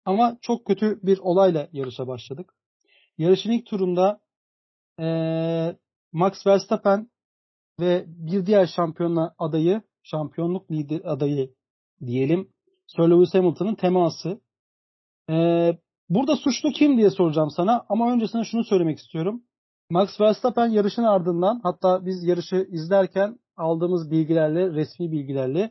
Ama 0.06 0.38
çok 0.40 0.66
kötü 0.66 1.00
bir 1.02 1.18
olayla 1.18 1.68
yarışa 1.72 2.06
başladık. 2.06 2.54
Yarışın 3.18 3.50
ilk 3.50 3.66
turunda 3.66 4.20
ee, 5.00 5.76
Max 6.12 6.46
Verstappen 6.46 7.10
ve 7.80 8.04
bir 8.06 8.46
diğer 8.46 8.66
şampiyonla 8.66 9.34
adayı, 9.38 9.82
şampiyonluk 10.02 10.70
lider 10.70 11.00
adayı 11.04 11.54
diyelim 12.06 12.48
Sir 12.86 13.02
Lewis 13.02 13.34
Hamilton'ın 13.34 13.74
teması. 13.74 14.40
Ee, 15.30 15.78
burada 16.08 16.36
suçlu 16.36 16.70
kim 16.70 16.96
diye 16.96 17.10
soracağım 17.10 17.50
sana 17.50 17.86
ama 17.88 18.12
öncesinde 18.12 18.44
şunu 18.44 18.64
söylemek 18.64 18.98
istiyorum. 18.98 19.42
Max 19.90 20.20
Verstappen 20.20 20.66
yarışın 20.66 21.02
ardından 21.02 21.60
hatta 21.62 22.06
biz 22.06 22.24
yarışı 22.24 22.68
izlerken 22.70 23.38
aldığımız 23.56 24.10
bilgilerle, 24.10 24.70
resmi 24.70 25.12
bilgilerle 25.12 25.70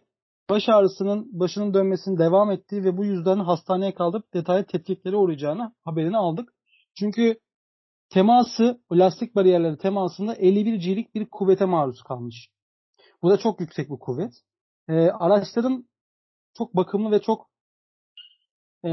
baş 0.49 0.69
ağrısının 0.69 1.39
başının 1.39 1.73
dönmesinin 1.73 2.17
devam 2.17 2.51
ettiği 2.51 2.83
ve 2.83 2.97
bu 2.97 3.05
yüzden 3.05 3.37
hastaneye 3.39 3.93
kaldırıp 3.93 4.33
detaylı 4.33 4.65
tetkiklere 4.65 5.15
uğrayacağını 5.15 5.73
haberini 5.83 6.17
aldık. 6.17 6.53
Çünkü 6.99 7.39
teması, 8.09 8.81
lastik 8.91 9.35
bariyerleri 9.35 9.77
temasında 9.77 10.35
51 10.35 10.75
G'lik 10.75 11.15
bir 11.15 11.25
kuvvete 11.29 11.65
maruz 11.65 12.03
kalmış. 12.03 12.49
Bu 13.21 13.29
da 13.29 13.37
çok 13.37 13.59
yüksek 13.59 13.89
bir 13.89 13.99
kuvvet. 13.99 14.33
E, 14.89 14.93
araçların 14.93 15.85
çok 16.57 16.75
bakımlı 16.75 17.11
ve 17.11 17.21
çok 17.21 17.49
e, 18.85 18.89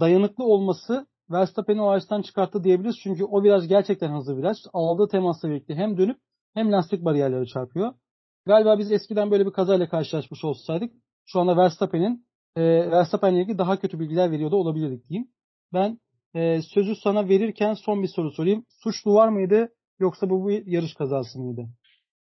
dayanıklı 0.00 0.44
olması 0.44 1.06
Verstappen'i 1.30 1.82
o 1.82 1.86
araçtan 1.86 2.22
çıkarttı 2.22 2.64
diyebiliriz. 2.64 2.96
Çünkü 3.02 3.24
o 3.24 3.42
viraj 3.42 3.68
gerçekten 3.68 4.14
hızlı 4.16 4.36
viraj. 4.36 4.56
Aldığı 4.72 5.08
temasla 5.08 5.50
birlikte 5.50 5.74
hem 5.74 5.96
dönüp 5.96 6.18
hem 6.54 6.72
lastik 6.72 7.04
bariyerleri 7.04 7.46
çarpıyor. 7.46 7.94
Galiba 8.46 8.78
biz 8.78 8.92
eskiden 8.92 9.30
böyle 9.30 9.46
bir 9.46 9.52
kazayla 9.52 9.88
karşılaşmış 9.88 10.44
olsaydık 10.44 10.92
şu 11.26 11.40
anda 11.40 11.56
Verstappen'in 11.56 12.26
e, 12.56 12.62
Verstappen'le 12.90 13.36
ilgili 13.36 13.58
daha 13.58 13.80
kötü 13.80 14.00
bilgiler 14.00 14.30
veriyordu 14.30 14.56
olabilirdik 14.56 15.08
diyeyim. 15.08 15.28
Ben 15.72 15.98
e, 16.34 16.62
sözü 16.62 16.94
sana 16.94 17.28
verirken 17.28 17.74
son 17.74 18.02
bir 18.02 18.08
soru 18.08 18.30
sorayım. 18.30 18.64
Suçlu 18.68 19.14
var 19.14 19.28
mıydı 19.28 19.68
yoksa 19.98 20.30
bu 20.30 20.48
bir 20.48 20.66
yarış 20.66 20.94
kazası 20.94 21.38
mıydı? 21.38 21.66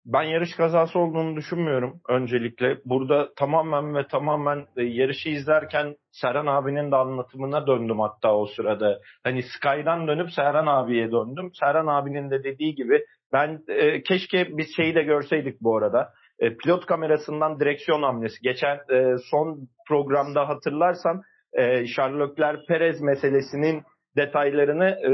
Ben 0.05 0.23
yarış 0.23 0.55
kazası 0.55 0.99
olduğunu 0.99 1.35
düşünmüyorum 1.35 2.01
öncelikle. 2.09 2.77
Burada 2.85 3.33
tamamen 3.35 3.95
ve 3.95 4.07
tamamen 4.07 4.65
e, 4.77 4.83
yarışı 4.83 5.29
izlerken 5.29 5.95
Serhan 6.11 6.45
abinin 6.45 6.91
de 6.91 6.95
anlatımına 6.95 7.67
döndüm 7.67 7.99
hatta 7.99 8.35
o 8.35 8.45
sırada. 8.45 8.99
Hani 9.23 9.43
Sky'dan 9.43 10.07
dönüp 10.07 10.31
Serhan 10.31 10.67
abiye 10.67 11.11
döndüm. 11.11 11.51
Serhan 11.59 11.87
abinin 11.87 12.31
de 12.31 12.43
dediği 12.43 12.75
gibi 12.75 13.05
ben 13.33 13.59
e, 13.67 14.03
keşke 14.03 14.57
biz 14.57 14.75
şeyi 14.75 14.95
de 14.95 15.03
görseydik 15.03 15.61
bu 15.61 15.77
arada. 15.77 16.13
E, 16.39 16.57
pilot 16.57 16.85
kamerasından 16.85 17.59
direksiyon 17.59 18.03
hamlesi. 18.03 18.41
Geçen 18.43 18.75
e, 18.75 19.15
son 19.31 19.67
programda 19.87 20.49
hatırlarsan 20.49 21.21
e, 21.53 21.87
Sherlockler 21.87 22.57
Perez 22.67 23.01
meselesinin 23.01 23.83
detaylarını 24.15 24.85
e, 24.85 25.09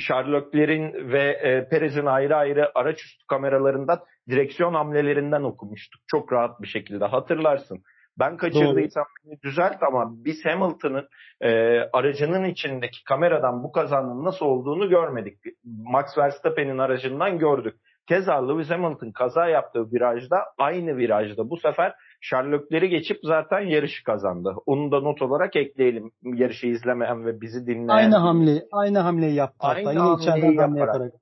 Sherlocklerin 0.00 1.12
ve 1.12 1.22
e, 1.22 1.68
Perez'in 1.68 2.06
ayrı 2.06 2.36
ayrı 2.36 2.70
araç 2.74 2.96
üstü 3.04 3.26
kameralarından 3.26 4.00
direksiyon 4.28 4.74
hamlelerinden 4.74 5.42
okumuştuk. 5.42 6.00
Çok 6.06 6.32
rahat 6.32 6.62
bir 6.62 6.68
şekilde 6.68 7.04
hatırlarsın. 7.04 7.82
Ben 8.18 8.36
kaçırdıysam 8.36 9.04
beni 9.24 9.40
düzelt 9.42 9.82
ama 9.82 10.12
biz 10.24 10.44
Hamilton'ın 10.44 11.08
e, 11.40 11.50
aracının 11.92 12.44
içindeki 12.44 13.04
kameradan 13.04 13.62
bu 13.62 13.72
kazanın 13.72 14.24
nasıl 14.24 14.46
olduğunu 14.46 14.88
görmedik. 14.88 15.38
Max 15.64 16.18
Verstappen'in 16.18 16.78
aracından 16.78 17.38
gördük. 17.38 17.74
Keza 18.08 18.46
Lewis 18.46 18.70
Hamilton 18.70 19.10
kaza 19.10 19.46
yaptığı 19.46 19.92
virajda 19.92 20.36
aynı 20.58 20.96
virajda 20.96 21.50
bu 21.50 21.56
sefer 21.56 21.94
Sherlock'leri 22.20 22.88
geçip 22.88 23.16
zaten 23.22 23.60
yarışı 23.60 24.04
kazandı. 24.04 24.54
Onu 24.66 24.92
da 24.92 25.00
not 25.00 25.22
olarak 25.22 25.56
ekleyelim. 25.56 26.10
Yarışı 26.22 26.66
izlemeyen 26.66 27.26
ve 27.26 27.40
bizi 27.40 27.66
dinleyen. 27.66 27.88
Aynı 27.88 28.16
hamle, 28.16 28.62
aynı 28.72 28.98
hamleyi 28.98 29.34
yaptı. 29.34 29.56
Aynı 29.60 29.88
hatta. 29.88 30.02
Yine 30.02 30.20
içeriden 30.20 30.56
hamle 30.56 30.80
yaparak. 30.80 31.12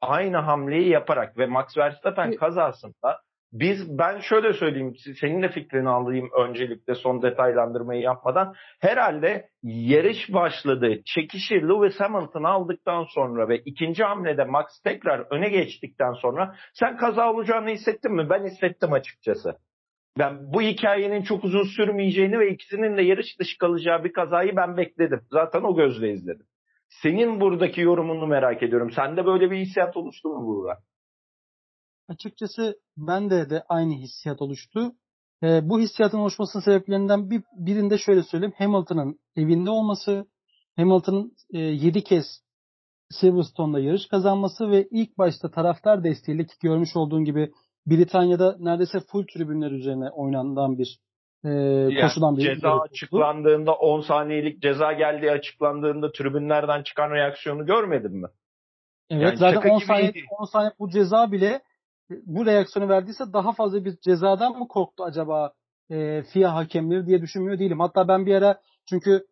Aynı 0.00 0.36
hamleyi 0.36 0.88
yaparak 0.88 1.38
ve 1.38 1.46
Max 1.46 1.76
Verstappen 1.78 2.36
kazasında 2.36 3.20
biz 3.52 3.98
ben 3.98 4.20
şöyle 4.20 4.52
söyleyeyim 4.52 4.94
senin 5.20 5.42
de 5.42 5.48
fikrini 5.48 5.88
alayım 5.88 6.30
öncelikle 6.38 6.94
son 6.94 7.22
detaylandırmayı 7.22 8.00
yapmadan. 8.00 8.54
Herhalde 8.80 9.48
yarış 9.62 10.32
başladı. 10.32 11.02
Çekişi 11.04 11.54
Lewis 11.54 12.00
Hamilton 12.00 12.42
aldıktan 12.42 13.04
sonra 13.04 13.48
ve 13.48 13.58
ikinci 13.58 14.04
hamlede 14.04 14.44
Max 14.44 14.66
tekrar 14.84 15.26
öne 15.30 15.48
geçtikten 15.48 16.12
sonra 16.12 16.54
sen 16.74 16.96
kaza 16.96 17.32
olacağını 17.32 17.70
hissettin 17.70 18.12
mi? 18.12 18.30
Ben 18.30 18.44
hissettim 18.44 18.92
açıkçası. 18.92 19.56
Ben 20.18 20.52
bu 20.52 20.62
hikayenin 20.62 21.22
çok 21.22 21.44
uzun 21.44 21.64
sürmeyeceğini 21.76 22.38
ve 22.38 22.50
ikisinin 22.50 22.96
de 22.96 23.02
yarış 23.02 23.38
dışı 23.38 23.58
kalacağı 23.58 24.04
bir 24.04 24.12
kazayı 24.12 24.56
ben 24.56 24.76
bekledim. 24.76 25.20
Zaten 25.30 25.62
o 25.62 25.76
gözle 25.76 26.12
izledim. 26.12 26.46
Senin 26.88 27.40
buradaki 27.40 27.80
yorumunu 27.80 28.26
merak 28.26 28.62
ediyorum. 28.62 28.90
Sende 28.90 29.26
böyle 29.26 29.50
bir 29.50 29.56
hissiyat 29.56 29.96
oluştu 29.96 30.28
mu 30.28 30.46
burada? 30.46 30.78
Açıkçası 32.08 32.80
bende 32.96 33.50
de 33.50 33.62
aynı 33.68 33.94
hissiyat 33.94 34.42
oluştu. 34.42 34.92
E, 35.42 35.68
bu 35.68 35.80
hissiyatın 35.80 36.18
oluşmasının 36.18 36.62
sebeplerinden 36.62 37.30
bir, 37.30 37.42
birinde 37.56 37.98
şöyle 37.98 38.22
söyleyeyim. 38.22 38.54
Hamilton'ın 38.58 39.18
evinde 39.36 39.70
olması, 39.70 40.26
Hamilton'ın 40.76 41.32
e, 41.54 41.58
7 41.58 42.04
kez 42.04 42.26
Silverstone'da 43.10 43.80
yarış 43.80 44.08
kazanması 44.08 44.70
ve 44.70 44.88
ilk 44.90 45.18
başta 45.18 45.50
taraftar 45.50 46.04
desteğiyle 46.04 46.46
ki 46.46 46.52
görmüş 46.62 46.96
olduğun 46.96 47.24
gibi 47.24 47.52
Britanya'da 47.86 48.56
neredeyse 48.58 49.00
full 49.00 49.26
tribünler 49.26 49.70
üzerine 49.70 50.10
oynanan 50.10 50.78
bir 50.78 50.98
e, 51.44 51.48
yani 51.48 52.00
koşulan 52.00 52.36
bir 52.36 52.42
ceza 52.42 52.76
bir 52.76 52.90
açıklandığında 52.90 53.72
10 53.72 54.00
saniyelik 54.00 54.62
ceza 54.62 54.92
geldiği 54.92 55.30
açıklandığında 55.30 56.12
tribünlerden 56.12 56.82
çıkan 56.82 57.10
reaksiyonu 57.10 57.66
görmedin 57.66 58.16
mi? 58.16 58.28
Evet 59.10 59.22
yani 59.22 59.36
zaten 59.36 59.70
10 59.70 59.78
saniye, 59.78 60.12
10 60.38 60.44
saniye 60.44 60.72
bu 60.78 60.90
ceza 60.90 61.32
bile 61.32 61.62
bu 62.10 62.46
reaksiyonu 62.46 62.88
verdiyse 62.88 63.32
daha 63.32 63.52
fazla 63.52 63.84
bir 63.84 63.96
cezadan 63.96 64.58
mı 64.58 64.68
korktu 64.68 65.04
acaba 65.04 65.52
e, 65.90 66.22
FIA 66.22 66.54
hakemleri 66.54 67.06
diye 67.06 67.22
düşünmüyor 67.22 67.58
değilim. 67.58 67.80
Hatta 67.80 68.08
ben 68.08 68.26
bir 68.26 68.34
ara 68.34 68.60
çünkü 68.88 69.26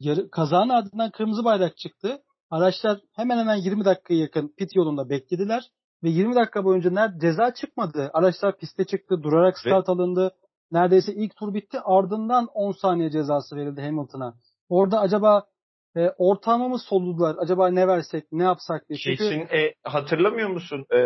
yarı, 0.00 0.30
kazanın 0.30 0.68
ardından 0.68 1.10
kırmızı 1.10 1.44
bayrak 1.44 1.76
çıktı. 1.76 2.22
Araçlar 2.50 2.98
hemen 3.12 3.38
hemen 3.38 3.56
20 3.56 3.84
dakikaya 3.84 4.20
yakın 4.20 4.54
pit 4.58 4.76
yolunda 4.76 5.10
beklediler 5.10 5.62
ve 6.02 6.08
20 6.08 6.34
dakika 6.34 6.64
boyunca 6.64 6.90
ner 6.90 7.18
ceza 7.20 7.54
çıkmadı. 7.54 8.10
Araçlar 8.12 8.58
piste 8.58 8.84
çıktı, 8.84 9.22
durarak 9.22 9.58
start 9.58 9.88
alındı. 9.88 10.34
Neredeyse 10.72 11.12
ilk 11.12 11.36
tur 11.36 11.54
bitti. 11.54 11.78
Ardından 11.84 12.48
10 12.54 12.72
saniye 12.72 13.10
cezası 13.10 13.56
verildi 13.56 13.80
Hamilton'a. 13.80 14.34
Orada 14.68 15.00
acaba 15.00 15.46
e, 15.96 16.10
ortağıma 16.18 16.68
mı 16.68 16.78
soludular? 16.78 17.36
Acaba 17.38 17.68
ne 17.68 17.88
versek, 17.88 18.24
ne 18.32 18.42
yapsak 18.42 18.88
diye. 18.88 18.98
Çünkü... 18.98 19.16
Kesin 19.16 19.40
e, 19.40 19.74
hatırlamıyor 19.84 20.48
musun? 20.48 20.86
E, 20.94 20.98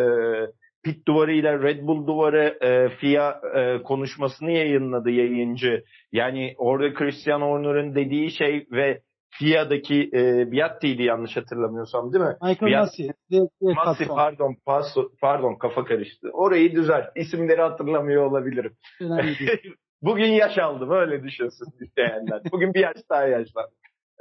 pit 0.85 1.07
duvarı 1.07 1.33
ile 1.33 1.59
Red 1.59 1.87
Bull 1.87 2.07
duvarı 2.07 2.59
e, 2.61 2.89
FIA 2.89 3.41
e, 3.57 3.83
konuşmasını 3.83 4.51
yayınladı 4.51 5.11
yayıncı. 5.11 5.85
Yani 6.13 6.55
orada 6.59 6.95
Christian 6.95 7.41
Horner'ın 7.41 7.95
dediği 7.95 8.31
şey 8.31 8.67
ve 8.73 9.01
FIA'daki 9.31 10.11
e, 10.15 10.53
Biatti'ydi 10.53 11.03
yanlış 11.03 11.37
hatırlamıyorsam 11.37 12.13
değil 12.13 12.25
mi? 12.25 12.37
Michael 12.43 12.81
Massey. 12.81 13.11
Massey 13.61 14.07
pardon, 14.07 14.57
paso, 14.67 15.09
pardon 15.21 15.55
kafa 15.55 15.85
karıştı. 15.85 16.31
Orayı 16.33 16.75
düzelt. 16.75 17.05
İsimleri 17.17 17.61
hatırlamıyor 17.61 18.27
olabilirim. 18.27 18.73
Bugün 20.03 20.27
yaş 20.27 20.59
aldım 20.59 20.91
öyle 20.91 21.23
düşünsün 21.23 21.67
isteyenler. 21.81 22.43
Bugün 22.53 22.75
bir 22.75 22.81
yaş 22.81 22.97
daha 23.11 23.27
yaşlandım. 23.27 23.73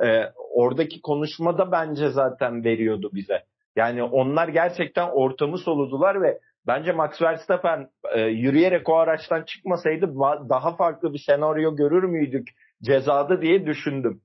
Ee, 0.03 0.23
oradaki 0.53 1.01
konuşmada 1.01 1.71
bence 1.71 2.09
zaten 2.09 2.63
veriyordu 2.63 3.09
bize. 3.13 3.43
Yani 3.75 4.03
onlar 4.03 4.47
gerçekten 4.47 5.09
ortamı 5.09 5.57
soludular 5.57 6.21
ve 6.21 6.39
bence 6.67 6.91
Max 6.91 7.21
Verstappen 7.21 7.89
e, 8.15 8.21
yürüyerek 8.21 8.89
o 8.89 8.95
araçtan 8.95 9.43
çıkmasaydı 9.43 10.15
daha 10.49 10.75
farklı 10.75 11.13
bir 11.13 11.23
senaryo 11.25 11.75
görür 11.75 12.03
müydük 12.03 12.47
cezada 12.83 13.41
diye 13.41 13.65
düşündüm. 13.65 14.21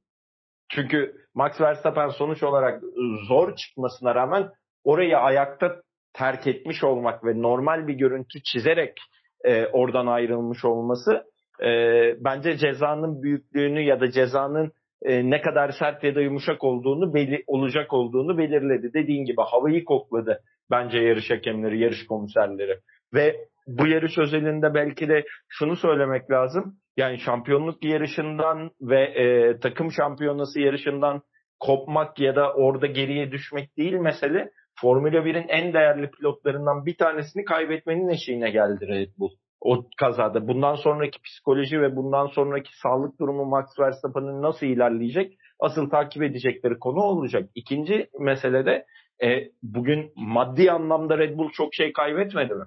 Çünkü 0.71 1.15
Max 1.35 1.61
Verstappen 1.61 2.09
sonuç 2.09 2.43
olarak 2.43 2.83
zor 3.29 3.57
çıkmasına 3.57 4.15
rağmen 4.15 4.49
orayı 4.85 5.19
ayakta 5.19 5.83
terk 6.13 6.47
etmiş 6.47 6.85
olmak 6.85 7.25
ve 7.25 7.43
normal 7.43 7.87
bir 7.87 7.95
görüntü 7.95 8.43
çizerek 8.43 8.99
e, 9.45 9.67
oradan 9.67 10.07
ayrılmış 10.07 10.65
olması 10.65 11.25
e, 11.61 11.71
bence 12.25 12.57
cezanın 12.57 13.23
büyüklüğünü 13.23 13.81
ya 13.81 14.01
da 14.01 14.11
cezanın 14.11 14.73
e, 15.03 15.31
ne 15.31 15.41
kadar 15.41 15.71
sert 15.79 16.05
ya 16.05 16.15
da 16.15 16.21
yumuşak 16.21 16.65
olduğunu 16.65 17.15
belli 17.15 17.45
olacak 17.47 17.93
olduğunu 17.93 18.39
belirledi. 18.39 18.93
Dediğin 18.95 19.25
gibi 19.25 19.41
havayı 19.41 19.85
kokladı 19.85 20.41
bence 20.71 20.99
yarış 20.99 21.31
hakemleri, 21.31 21.81
yarış 21.81 22.07
komiserleri. 22.07 22.79
Ve 23.15 23.37
bu 23.67 23.87
yarış 23.87 24.19
özelinde 24.19 24.75
belki 24.75 25.09
de 25.09 25.25
şunu 25.49 25.77
söylemek 25.77 26.31
lazım. 26.31 26.77
Yani 26.97 27.19
şampiyonluk 27.19 27.85
yarışından 27.85 28.71
ve 28.81 29.03
e, 29.03 29.59
takım 29.59 29.93
şampiyonası 29.93 30.61
yarışından 30.61 31.23
kopmak 31.61 32.21
ya 32.21 32.37
da 32.37 32.53
orada 32.53 32.87
geriye 32.87 33.31
düşmek 33.31 33.77
değil 33.77 33.95
mesele. 33.95 34.51
Formula 34.81 35.19
1'in 35.19 35.49
en 35.49 35.73
değerli 35.73 36.11
pilotlarından 36.11 36.87
bir 36.87 36.97
tanesini 36.97 37.45
kaybetmenin 37.45 38.09
eşiğine 38.09 38.51
geldi 38.51 38.87
Red 38.89 39.11
Bull 39.19 39.31
o 39.61 39.85
kazada. 40.01 40.49
Bundan 40.49 40.75
sonraki 40.75 41.23
psikoloji 41.23 41.81
ve 41.81 41.97
bundan 41.97 42.27
sonraki 42.27 42.71
sağlık 42.83 43.21
durumu 43.21 43.45
Max 43.45 43.67
Verstappen'in 43.79 44.43
nasıl 44.43 44.67
ilerleyecek? 44.67 45.39
Asıl 45.61 45.91
takip 45.91 46.23
edecekleri 46.23 46.79
konu 46.79 47.01
olacak. 47.01 47.51
İkinci 47.55 48.09
mesele 48.21 48.67
de 48.67 48.87
e, 49.23 49.51
bugün 49.63 50.13
maddi 50.17 50.73
anlamda 50.73 51.19
Red 51.19 51.39
Bull 51.39 51.51
çok 51.51 51.75
şey 51.75 51.93
kaybetmedi 51.93 52.55
mi? 52.55 52.65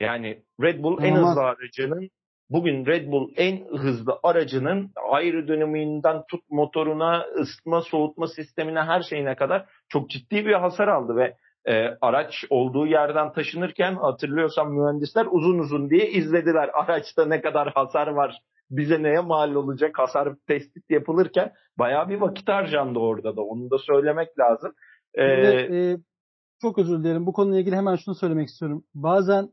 Yani 0.00 0.42
Red 0.62 0.82
Bull 0.82 1.04
en 1.04 1.14
hızlı 1.14 1.40
aracının 1.40 2.10
bugün 2.50 2.86
Red 2.86 3.12
Bull 3.12 3.32
en 3.36 3.64
hızlı 3.78 4.18
aracının 4.22 4.90
aerodinamiğinden 5.10 6.22
tut 6.30 6.40
motoruna, 6.50 7.24
ısıtma, 7.40 7.80
soğutma 7.80 8.26
sistemine 8.26 8.80
her 8.80 9.02
şeyine 9.02 9.36
kadar 9.36 9.66
çok 9.88 10.10
ciddi 10.10 10.46
bir 10.46 10.52
hasar 10.52 10.88
aldı 10.88 11.16
ve 11.16 11.36
e, 11.66 11.98
araç 12.00 12.44
olduğu 12.50 12.86
yerden 12.86 13.32
taşınırken 13.32 13.94
hatırlıyorsam 13.94 14.72
mühendisler 14.72 15.26
uzun 15.30 15.58
uzun 15.58 15.90
diye 15.90 16.10
izlediler. 16.10 16.70
Araçta 16.74 17.26
ne 17.26 17.40
kadar 17.40 17.72
hasar 17.74 18.06
var, 18.06 18.38
bize 18.70 19.02
neye 19.02 19.20
mal 19.20 19.54
olacak 19.54 19.98
hasar 19.98 20.28
tespit 20.46 20.90
yapılırken 20.90 21.52
bayağı 21.78 22.08
bir 22.08 22.20
vakit 22.20 22.48
harcandı 22.48 22.98
orada 22.98 23.36
da. 23.36 23.42
Onu 23.42 23.70
da 23.70 23.78
söylemek 23.78 24.38
lazım. 24.38 24.72
Ee, 25.16 25.22
Ve, 25.22 25.76
e, 25.76 25.98
çok 26.62 26.78
özür 26.78 26.98
dilerim. 27.04 27.26
Bu 27.26 27.32
konuyla 27.32 27.60
ilgili 27.60 27.76
hemen 27.76 27.96
şunu 27.96 28.14
söylemek 28.14 28.48
istiyorum. 28.48 28.84
Bazen 28.94 29.52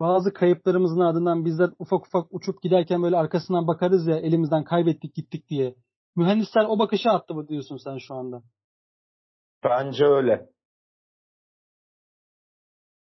bazı 0.00 0.32
kayıplarımızın 0.32 1.00
ardından 1.00 1.44
bizler 1.44 1.70
ufak 1.78 2.06
ufak 2.06 2.26
uçup 2.34 2.62
giderken 2.62 3.02
böyle 3.02 3.16
arkasından 3.16 3.66
bakarız 3.66 4.06
ya 4.06 4.16
elimizden 4.16 4.64
kaybettik 4.64 5.14
gittik 5.14 5.48
diye. 5.48 5.74
Mühendisler 6.16 6.64
o 6.68 6.78
bakışı 6.78 7.10
attı 7.10 7.34
mı 7.34 7.48
diyorsun 7.48 7.76
sen 7.76 7.98
şu 7.98 8.14
anda? 8.14 8.42
Bence 9.64 10.04
öyle. 10.04 10.48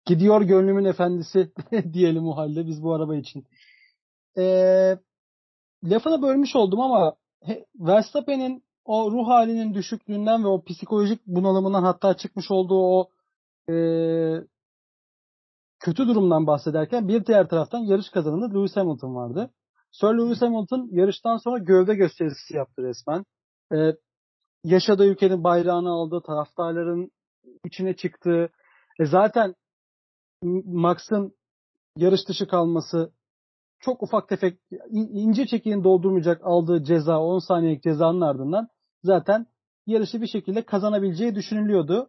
Gidiyor 0.07 0.43
gönlümün 0.43 0.85
efendisi 0.85 1.53
diyelim 1.93 2.27
o 2.29 2.37
halde 2.37 2.67
biz 2.67 2.83
bu 2.83 2.95
araba 2.95 3.17
için. 3.17 3.47
Ee, 4.39 4.99
lafını 5.85 6.23
bölmüş 6.23 6.57
oldum 6.57 6.81
ama 6.81 7.17
Verstappen'in 7.75 8.65
o 8.85 9.11
ruh 9.11 9.29
halinin 9.29 9.75
düşüklüğünden 9.75 10.45
ve 10.45 10.49
o 10.49 10.65
psikolojik 10.65 11.27
bunalımından 11.27 11.83
hatta 11.83 12.17
çıkmış 12.17 12.51
olduğu 12.51 12.81
o 12.81 13.09
e, 13.73 13.77
kötü 15.81 16.09
durumdan 16.09 16.47
bahsederken 16.47 17.09
bir 17.09 17.27
diğer 17.27 17.49
taraftan 17.49 17.79
yarış 17.79 18.11
kazanında 18.11 18.59
Lewis 18.59 18.77
Hamilton 18.77 19.15
vardı. 19.15 19.51
Sir 19.93 20.07
Lewis 20.07 20.43
Hamilton 20.43 20.89
yarıştan 20.93 21.37
sonra 21.37 21.59
gövde 21.59 21.95
gösterisi 21.95 22.57
yaptı 22.57 22.83
resmen. 22.83 23.25
Ee, 23.75 23.97
yaşadığı 24.65 25.07
ülkenin 25.07 25.45
bayrağını 25.45 25.91
aldı, 25.91 26.23
taraftarların 26.27 27.11
içine 27.65 27.97
çıktı. 27.97 28.51
E 29.01 29.05
zaten 29.07 29.55
Max'ın 30.65 31.35
yarış 31.97 32.29
dışı 32.29 32.47
kalması 32.47 33.13
çok 33.83 34.03
ufak 34.03 34.29
tefek 34.29 34.59
ince 34.91 35.47
çekiğini 35.47 35.85
doldurmayacak 35.85 36.41
aldığı 36.45 36.85
ceza 36.85 37.21
10 37.21 37.39
saniyelik 37.39 37.83
cezanın 37.83 38.21
ardından 38.21 38.69
zaten 39.03 39.47
yarışı 39.87 40.23
bir 40.23 40.27
şekilde 40.27 40.63
kazanabileceği 40.63 41.35
düşünülüyordu. 41.35 42.09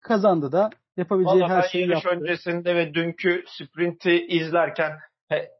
Kazandı 0.00 0.52
da 0.52 0.70
yapabileceği 0.96 1.42
Vallahi 1.42 1.52
her 1.52 1.68
şeyi 1.68 1.88
yarış 1.88 2.04
yaptı. 2.04 2.20
öncesinde 2.20 2.76
ve 2.76 2.94
dünkü 2.94 3.44
sprinti 3.46 4.26
izlerken 4.26 4.92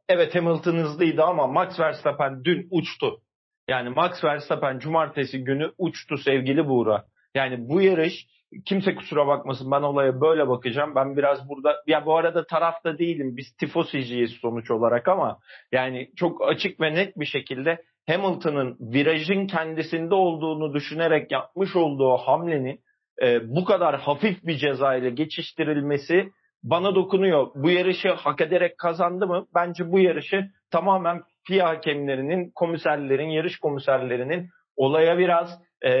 evet 0.07 0.35
Hamilton 0.35 0.77
hızlıydı 0.77 1.23
ama 1.23 1.47
Max 1.47 1.79
Verstappen 1.79 2.43
dün 2.43 2.67
uçtu. 2.71 3.21
Yani 3.67 3.89
Max 3.89 4.23
Verstappen 4.23 4.79
cumartesi 4.79 5.43
günü 5.43 5.71
uçtu 5.77 6.17
sevgili 6.17 6.67
Buğra. 6.67 7.05
Yani 7.35 7.69
bu 7.69 7.81
yarış 7.81 8.27
kimse 8.65 8.95
kusura 8.95 9.27
bakmasın 9.27 9.71
ben 9.71 9.81
olaya 9.81 10.21
böyle 10.21 10.47
bakacağım. 10.47 10.95
Ben 10.95 11.17
biraz 11.17 11.49
burada 11.49 11.75
ya 11.87 12.05
bu 12.05 12.17
arada 12.17 12.45
tarafta 12.45 12.97
değilim. 12.97 13.37
Biz 13.37 13.55
tifosiciyiz 13.59 14.31
sonuç 14.31 14.71
olarak 14.71 15.07
ama 15.07 15.39
yani 15.71 16.09
çok 16.15 16.47
açık 16.47 16.81
ve 16.81 16.95
net 16.95 17.19
bir 17.19 17.25
şekilde 17.25 17.83
Hamilton'ın 18.07 18.77
virajın 18.79 19.47
kendisinde 19.47 20.15
olduğunu 20.15 20.73
düşünerek 20.73 21.31
yapmış 21.31 21.75
olduğu 21.75 22.17
hamlenin 22.17 22.79
e, 23.21 23.55
bu 23.55 23.65
kadar 23.65 23.99
hafif 23.99 24.43
bir 24.43 24.57
ceza 24.57 24.95
ile 24.95 25.09
geçiştirilmesi 25.09 26.29
bana 26.63 26.95
dokunuyor. 26.95 27.47
Bu 27.55 27.69
yarışı 27.69 28.09
hak 28.09 28.41
ederek 28.41 28.77
kazandı 28.77 29.27
mı? 29.27 29.45
Bence 29.55 29.91
bu 29.91 29.99
yarışı 29.99 30.45
tamamen 30.71 31.21
FIA 31.47 31.69
hakemlerinin, 31.69 32.51
komiserlerin, 32.55 33.29
yarış 33.29 33.59
komiserlerinin 33.59 34.49
olaya 34.75 35.17
biraz 35.17 35.49
e, 35.85 35.91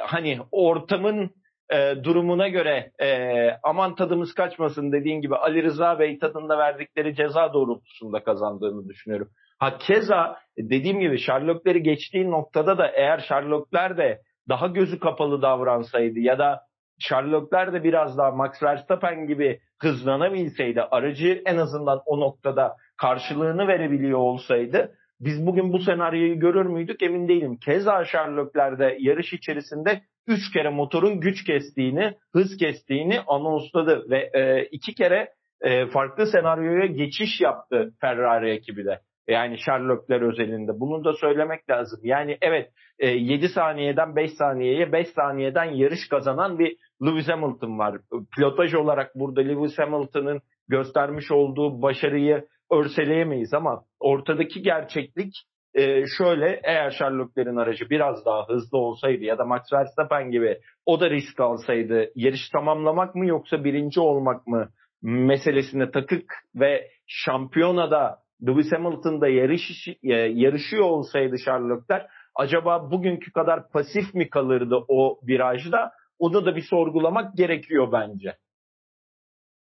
hani 0.00 0.38
ortamın 0.52 1.30
e, 1.72 2.04
durumuna 2.04 2.48
göre 2.48 2.92
e, 3.02 3.50
aman 3.62 3.94
tadımız 3.94 4.34
kaçmasın 4.34 4.92
dediğin 4.92 5.20
gibi 5.20 5.36
Ali 5.36 5.62
Rıza 5.62 5.98
Bey 5.98 6.18
tadında 6.18 6.58
verdikleri 6.58 7.14
ceza 7.14 7.52
doğrultusunda 7.52 8.24
kazandığını 8.24 8.88
düşünüyorum. 8.88 9.28
Ha 9.58 9.78
keza 9.78 10.36
dediğim 10.58 11.00
gibi 11.00 11.18
Sherlock'ları 11.18 11.78
geçtiği 11.78 12.30
noktada 12.30 12.78
da 12.78 12.86
eğer 12.88 13.18
Sherlock'lar 13.18 13.96
de 13.96 14.20
daha 14.48 14.66
gözü 14.66 14.98
kapalı 14.98 15.42
davransaydı 15.42 16.18
ya 16.18 16.38
da 16.38 16.60
Sherlock'lar 16.98 17.72
da 17.72 17.84
biraz 17.84 18.18
daha 18.18 18.30
Max 18.30 18.62
Verstappen 18.62 19.26
gibi 19.26 19.60
hızlanabilseydi 19.82 20.82
aracı 20.82 21.42
en 21.46 21.56
azından 21.56 22.02
o 22.06 22.20
noktada 22.20 22.76
karşılığını 22.96 23.68
verebiliyor 23.68 24.18
olsaydı 24.18 24.94
biz 25.20 25.46
bugün 25.46 25.72
bu 25.72 25.78
senaryoyu 25.78 26.40
görür 26.40 26.66
müydük 26.66 27.02
emin 27.02 27.28
değilim. 27.28 27.56
Keza 27.56 28.04
Sherlock'lerde 28.04 28.96
yarış 29.00 29.32
içerisinde 29.32 30.02
3 30.26 30.52
kere 30.52 30.68
motorun 30.68 31.20
güç 31.20 31.44
kestiğini, 31.44 32.14
hız 32.32 32.56
kestiğini 32.56 33.20
anonsladı 33.20 34.10
ve 34.10 34.30
e, 34.34 34.64
iki 34.64 34.94
kere 34.94 35.28
e, 35.60 35.86
farklı 35.86 36.26
senaryoya 36.26 36.86
geçiş 36.86 37.40
yaptı 37.40 37.92
Ferrari 38.00 38.50
ekibi 38.50 38.84
de. 38.84 39.00
Yani 39.28 39.58
Sherlockler 39.58 40.20
özelinde. 40.20 40.80
Bunu 40.80 41.04
da 41.04 41.12
söylemek 41.12 41.70
lazım. 41.70 42.00
Yani 42.02 42.38
evet 42.40 42.70
7 43.00 43.48
saniyeden 43.48 44.16
5 44.16 44.32
saniyeye 44.32 44.92
5 44.92 45.08
saniyeden 45.08 45.64
yarış 45.64 46.08
kazanan 46.08 46.58
bir 46.58 46.76
Lewis 47.02 47.28
Hamilton 47.28 47.78
var. 47.78 47.98
Pilotaj 48.36 48.74
olarak 48.74 49.14
burada 49.14 49.40
Lewis 49.40 49.78
Hamilton'ın 49.78 50.40
göstermiş 50.68 51.30
olduğu 51.30 51.82
başarıyı 51.82 52.46
örseleyemeyiz 52.70 53.54
ama 53.54 53.84
ortadaki 54.00 54.62
gerçeklik 54.62 55.34
e, 55.76 56.04
şöyle 56.18 56.60
eğer 56.64 56.90
Sherlock'lerin 56.90 57.56
aracı 57.56 57.90
biraz 57.90 58.24
daha 58.24 58.48
hızlı 58.48 58.78
olsaydı 58.78 59.24
ya 59.24 59.38
da 59.38 59.44
Max 59.44 59.72
Verstappen 59.72 60.30
gibi 60.30 60.60
o 60.86 61.00
da 61.00 61.10
risk 61.10 61.40
alsaydı 61.40 62.10
yarış 62.14 62.50
tamamlamak 62.50 63.14
mı 63.14 63.26
yoksa 63.26 63.64
birinci 63.64 64.00
olmak 64.00 64.46
mı 64.46 64.68
meselesine 65.02 65.90
takık 65.90 66.34
ve 66.54 66.90
şampiyonada 67.06 68.18
Lewis 68.46 68.72
Hamilton'da 68.72 69.28
yarış, 69.28 69.88
e, 70.02 70.12
yarışıyor 70.12 70.84
olsaydı 70.84 71.38
Sherlock'ler 71.38 72.06
acaba 72.34 72.90
bugünkü 72.90 73.32
kadar 73.32 73.68
pasif 73.68 74.14
mi 74.14 74.30
kalırdı 74.30 74.84
o 74.88 75.20
virajda? 75.26 75.92
Onu 76.18 76.46
da 76.46 76.56
bir 76.56 76.62
sorgulamak 76.62 77.36
gerekiyor 77.36 77.92
bence. 77.92 78.36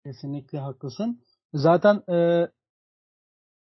Kesinlikle 0.03 0.59
haklısın. 0.59 1.19
Zaten 1.53 2.01
e, 2.09 2.47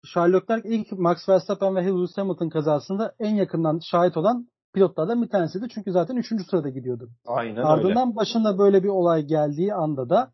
Sherlockler 0.04 0.62
ilk 0.64 0.92
Max 0.92 1.30
Verstappen 1.30 1.76
ve 1.76 1.86
Lewis 1.86 2.18
Hamilton 2.18 2.50
kazasında 2.50 3.16
en 3.20 3.36
yakından 3.36 3.80
şahit 3.92 4.18
olan 4.18 4.48
pilotlardan 4.74 5.22
bir 5.22 5.30
tanesiydi. 5.30 5.68
Çünkü 5.74 5.92
zaten 5.92 6.16
3. 6.16 6.28
sırada 6.50 6.70
gidiyordu. 6.70 7.10
Aynen 7.28 7.62
Ardından 7.62 8.08
öyle. 8.08 8.16
başında 8.16 8.58
böyle 8.58 8.84
bir 8.84 8.90
olay 8.90 9.26
geldiği 9.26 9.74
anda 9.74 10.10
da 10.10 10.32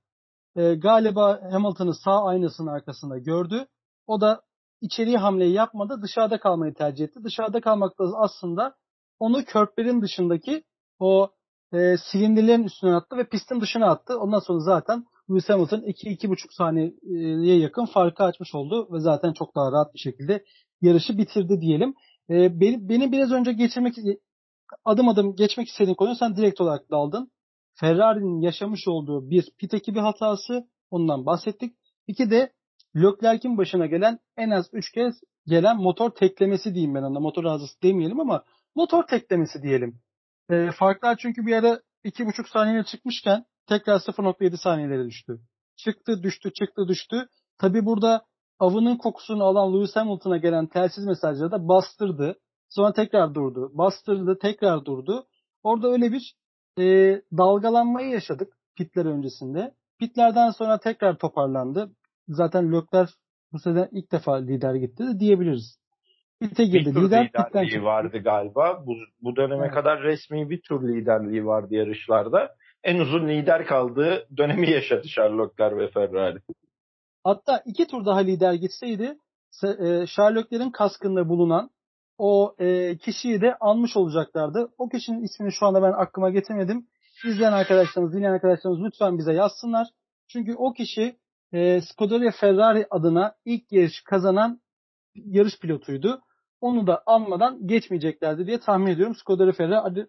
e, 0.56 0.76
galiba 0.76 1.40
Hamilton'ı 1.52 1.94
sağ 1.94 2.24
aynasının 2.24 2.68
arkasında 2.68 3.18
gördü. 3.18 3.68
O 4.08 4.22
da 4.22 4.42
içeriye 4.82 5.18
hamleyi 5.18 5.54
yapmadı. 5.54 6.00
Dışarıda 6.02 6.40
kalmayı 6.40 6.74
tercih 6.74 7.06
etti. 7.06 7.20
Dışarıda 7.24 7.62
kalmak 7.62 8.00
da 8.00 8.04
aslında 8.18 8.76
onu 9.20 9.46
körplerin 9.46 10.02
dışındaki 10.02 10.64
o 11.00 11.30
e, 11.74 11.96
silindirlerin 11.98 12.64
üstüne 12.64 12.96
attı 12.96 13.18
ve 13.18 13.30
pistin 13.30 13.62
dışına 13.62 13.90
attı. 13.90 14.20
Ondan 14.20 14.40
sonra 14.40 14.60
zaten 14.60 15.06
Lewis 15.30 15.50
Hamilton 15.50 15.82
2-2,5 15.82 16.38
saniyeye 16.52 17.60
yakın 17.60 17.86
farkı 17.86 18.24
açmış 18.24 18.56
oldu 18.56 18.88
ve 18.92 19.00
zaten 19.00 19.34
çok 19.34 19.56
daha 19.56 19.72
rahat 19.72 19.94
bir 19.94 20.00
şekilde 20.00 20.44
yarışı 20.82 21.18
bitirdi 21.18 21.62
diyelim. 21.62 21.94
E, 22.30 22.60
benim, 22.60 22.90
benim 22.90 23.12
biraz 23.12 23.32
önce 23.32 23.54
geçirmek 23.54 23.96
adım 24.86 25.10
adım 25.10 25.36
geçmek 25.36 25.68
istediğim 25.68 25.96
konuyu 25.96 26.16
sen 26.16 26.36
direkt 26.36 26.62
olarak 26.62 26.92
daldın. 26.92 27.32
Ferrari'nin 27.80 28.42
yaşamış 28.42 28.88
olduğu 28.88 29.30
bir 29.30 29.52
pit 29.58 29.74
ekibi 29.74 30.00
hatası 30.00 30.68
ondan 30.92 31.26
bahsettik. 31.26 31.74
İki 32.08 32.30
de 32.32 32.54
Leclerc'in 32.96 33.58
başına 33.58 33.86
gelen 33.86 34.20
en 34.38 34.50
az 34.50 34.70
3 34.74 34.92
kez 34.92 35.16
gelen 35.48 35.78
motor 35.78 36.10
teklemesi 36.10 36.74
diyeyim 36.74 36.96
ben 36.96 37.04
ona. 37.04 37.20
Motor 37.20 37.44
arızası 37.44 37.82
demeyelim 37.84 38.20
ama 38.20 38.44
motor 38.76 39.04
teklemesi 39.04 39.62
diyelim. 39.64 40.00
E, 40.50 40.72
farklar 40.72 41.18
çünkü 41.18 41.46
bir 41.46 41.54
ara 41.54 41.82
2,5 42.06 42.50
saniyeye 42.50 42.84
çıkmışken 42.84 43.46
tekrar 43.68 43.96
0.7 43.96 44.58
saniyelere 44.58 45.06
düştü. 45.06 45.40
Çıktı 45.76 46.24
düştü 46.24 46.54
çıktı 46.54 46.88
düştü. 46.88 47.28
Tabi 47.58 47.86
burada 47.86 48.26
avının 48.60 48.98
kokusunu 48.98 49.44
alan 49.44 49.74
Lewis 49.74 49.96
Hamilton'a 49.96 50.38
gelen 50.38 50.68
telsiz 50.68 51.06
mesajları 51.06 51.52
da 51.52 51.68
bastırdı. 51.68 52.40
Sonra 52.70 52.94
tekrar 52.94 53.36
durdu. 53.36 53.72
Bastırdı 53.74 54.38
tekrar 54.42 54.86
durdu. 54.86 55.28
Orada 55.64 55.88
öyle 55.88 56.12
bir 56.12 56.36
e, 56.80 56.84
dalgalanmayı 57.38 58.10
yaşadık 58.10 58.54
pitler 58.78 59.06
öncesinde. 59.06 59.74
Pitlerden 60.00 60.50
sonra 60.50 60.78
tekrar 60.78 61.18
toparlandı. 61.18 61.92
Zaten 62.28 62.72
Lökler 62.72 63.10
bu 63.52 63.60
sene 63.60 63.90
ilk 63.92 64.12
defa 64.12 64.36
lider 64.36 64.76
gitti 64.76 65.04
de 65.04 65.20
diyebiliriz. 65.20 65.80
Pite 66.42 66.66
girdi. 66.66 66.90
Bir 66.90 66.94
tur 66.94 67.06
lider 67.06 67.26
liderliği 67.26 67.84
vardı 67.84 68.18
galiba. 68.18 68.84
Bu, 68.86 68.94
bu 69.22 69.36
döneme 69.36 69.66
evet. 69.66 69.74
kadar 69.74 70.02
resmi 70.02 70.50
bir 70.50 70.62
tur 70.62 70.88
liderliği 70.88 71.46
vardı 71.46 71.76
yarışlarda 71.76 72.56
en 72.84 73.00
uzun 73.00 73.28
lider 73.28 73.66
kaldığı 73.66 74.28
dönemi 74.38 74.72
yaşadı 74.72 75.08
Sherlockler 75.08 75.78
ve 75.78 75.92
Ferrari. 75.92 76.38
Hatta 77.24 77.64
iki 77.66 77.88
tur 77.88 78.06
daha 78.06 78.20
lider 78.20 78.54
gitseydi 78.54 79.18
e, 79.64 80.08
Sherlocklerin 80.08 80.72
kaskında 80.72 81.30
bulunan 81.30 81.70
o 82.18 82.56
e, 82.60 82.98
kişiyi 82.98 83.42
de 83.42 83.56
almış 83.60 83.98
olacaklardı. 83.98 84.70
O 84.78 84.90
kişinin 84.90 85.24
ismini 85.24 85.52
şu 85.52 85.66
anda 85.66 85.82
ben 85.82 85.92
aklıma 85.92 86.30
getirmedim. 86.30 86.88
İzleyen 87.26 87.52
arkadaşlarımız, 87.52 88.14
dinleyen 88.14 88.34
arkadaşlarımız 88.34 88.86
lütfen 88.86 89.18
bize 89.18 89.34
yazsınlar. 89.34 89.88
Çünkü 90.28 90.56
o 90.56 90.74
kişi 90.74 91.16
e, 91.54 91.82
Scuderia 91.82 92.32
Ferrari 92.32 92.88
adına 92.90 93.36
ilk 93.46 93.72
yarış 93.72 94.02
kazanan 94.02 94.62
yarış 95.16 95.60
pilotuydu. 95.60 96.22
Onu 96.62 96.88
da 96.88 97.04
almadan 97.06 97.68
geçmeyeceklerdi 97.68 98.48
diye 98.48 98.60
tahmin 98.60 98.88
ediyorum 98.92 99.16
Scuderia 99.16 99.54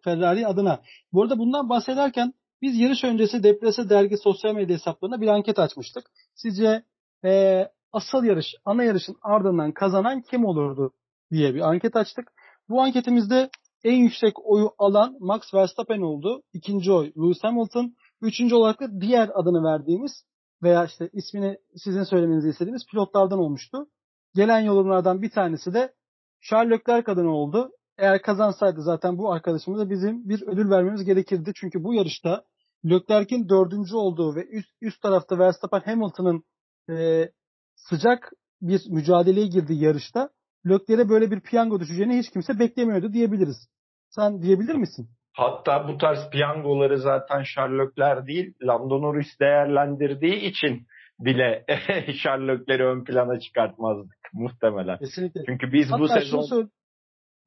Ferrari 0.05 0.47
adına. 0.47 0.81
Bu 1.13 1.23
arada 1.23 1.39
bundan 1.39 1.69
bahsederken 1.69 2.35
biz 2.63 2.81
yarış 2.81 3.05
öncesi 3.05 3.43
Deprese 3.43 3.89
dergi 3.89 4.17
sosyal 4.17 4.55
medya 4.55 4.77
hesaplarına 4.77 5.21
bir 5.21 5.29
anket 5.29 5.59
açmıştık. 5.59 6.05
Sizce 6.35 6.83
e, 7.25 7.65
asıl 7.93 8.25
yarış, 8.25 8.55
ana 8.65 8.85
yarışın 8.85 9.17
ardından 9.23 9.73
kazanan 9.73 10.21
kim 10.21 10.45
olurdu 10.45 10.93
diye 11.31 11.55
bir 11.55 11.61
anket 11.61 11.97
açtık. 11.97 12.33
Bu 12.69 12.83
anketimizde 12.83 13.51
en 13.85 13.97
yüksek 13.97 14.47
oyu 14.47 14.71
alan 14.79 15.17
Max 15.21 15.55
Verstappen 15.55 16.01
oldu. 16.01 16.43
İkinci 16.53 16.93
oy 16.93 17.13
Lewis 17.17 17.45
Hamilton. 17.45 17.95
Üçüncü 18.21 18.55
olarak 18.55 18.81
da 18.81 19.01
diğer 19.01 19.31
adını 19.35 19.65
verdiğimiz 19.65 20.25
veya 20.63 20.85
işte 20.85 21.11
ismini 21.13 21.59
sizin 21.77 22.03
söylemenizi 22.03 22.49
istediğimiz 22.49 22.87
pilotlardan 22.87 23.39
olmuştu. 23.39 23.87
Gelen 24.35 24.61
yorumlardan 24.61 25.23
bir 25.23 25.31
tanesi 25.31 25.75
de 25.75 25.95
Charles 26.41 26.81
Leclerc 26.81 27.13
adına 27.13 27.31
oldu 27.31 27.71
eğer 27.99 28.23
kazansaydı 28.23 28.83
zaten 28.83 29.19
bu 29.19 29.33
arkadaşımıza 29.33 29.91
bizim 29.91 30.29
bir 30.29 30.43
ödül 30.43 30.71
vermemiz 30.71 31.05
gerekirdi. 31.05 31.53
Çünkü 31.55 31.85
bu 31.85 31.95
yarışta 31.95 32.45
Leclerc'in 32.85 33.49
dördüncü 33.49 33.97
olduğu 33.97 34.37
ve 34.37 34.47
üst, 34.47 34.71
üst 34.81 35.03
tarafta 35.03 35.39
Verstappen 35.39 35.81
Hamilton'ın 35.81 36.45
e, 36.91 37.29
sıcak 37.77 38.33
bir 38.63 38.81
mücadeleye 38.91 39.47
girdiği 39.47 39.85
yarışta 39.85 40.31
Leclerc'e 40.67 41.09
böyle 41.09 41.31
bir 41.31 41.41
piyango 41.41 41.81
düşeceğini 41.81 42.19
hiç 42.19 42.31
kimse 42.31 42.59
beklemiyordu 42.59 43.13
diyebiliriz. 43.13 43.69
Sen 44.11 44.43
diyebilir 44.43 44.75
misin? 44.75 45.09
Hatta 45.33 45.89
bu 45.89 45.99
tarz 45.99 46.31
piyangoları 46.31 46.99
zaten 46.99 47.43
Sherlockler 47.43 48.27
değil, 48.27 48.55
Lando 48.63 49.03
Norris 49.03 49.41
değerlendirdiği 49.41 50.35
için 50.35 50.87
bile 51.19 51.65
Sherlockleri 52.23 52.87
ön 52.87 53.05
plana 53.05 53.41
çıkartmazdık 53.41 54.17
muhtemelen. 54.33 54.99
Kesinlikle. 54.99 55.41
Çünkü 55.47 55.73
biz 55.73 55.91
Hatta 55.91 56.01
bu 56.01 56.09
sezon 56.09 56.71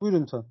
Buyurun 0.01 0.21
lütfen. 0.21 0.43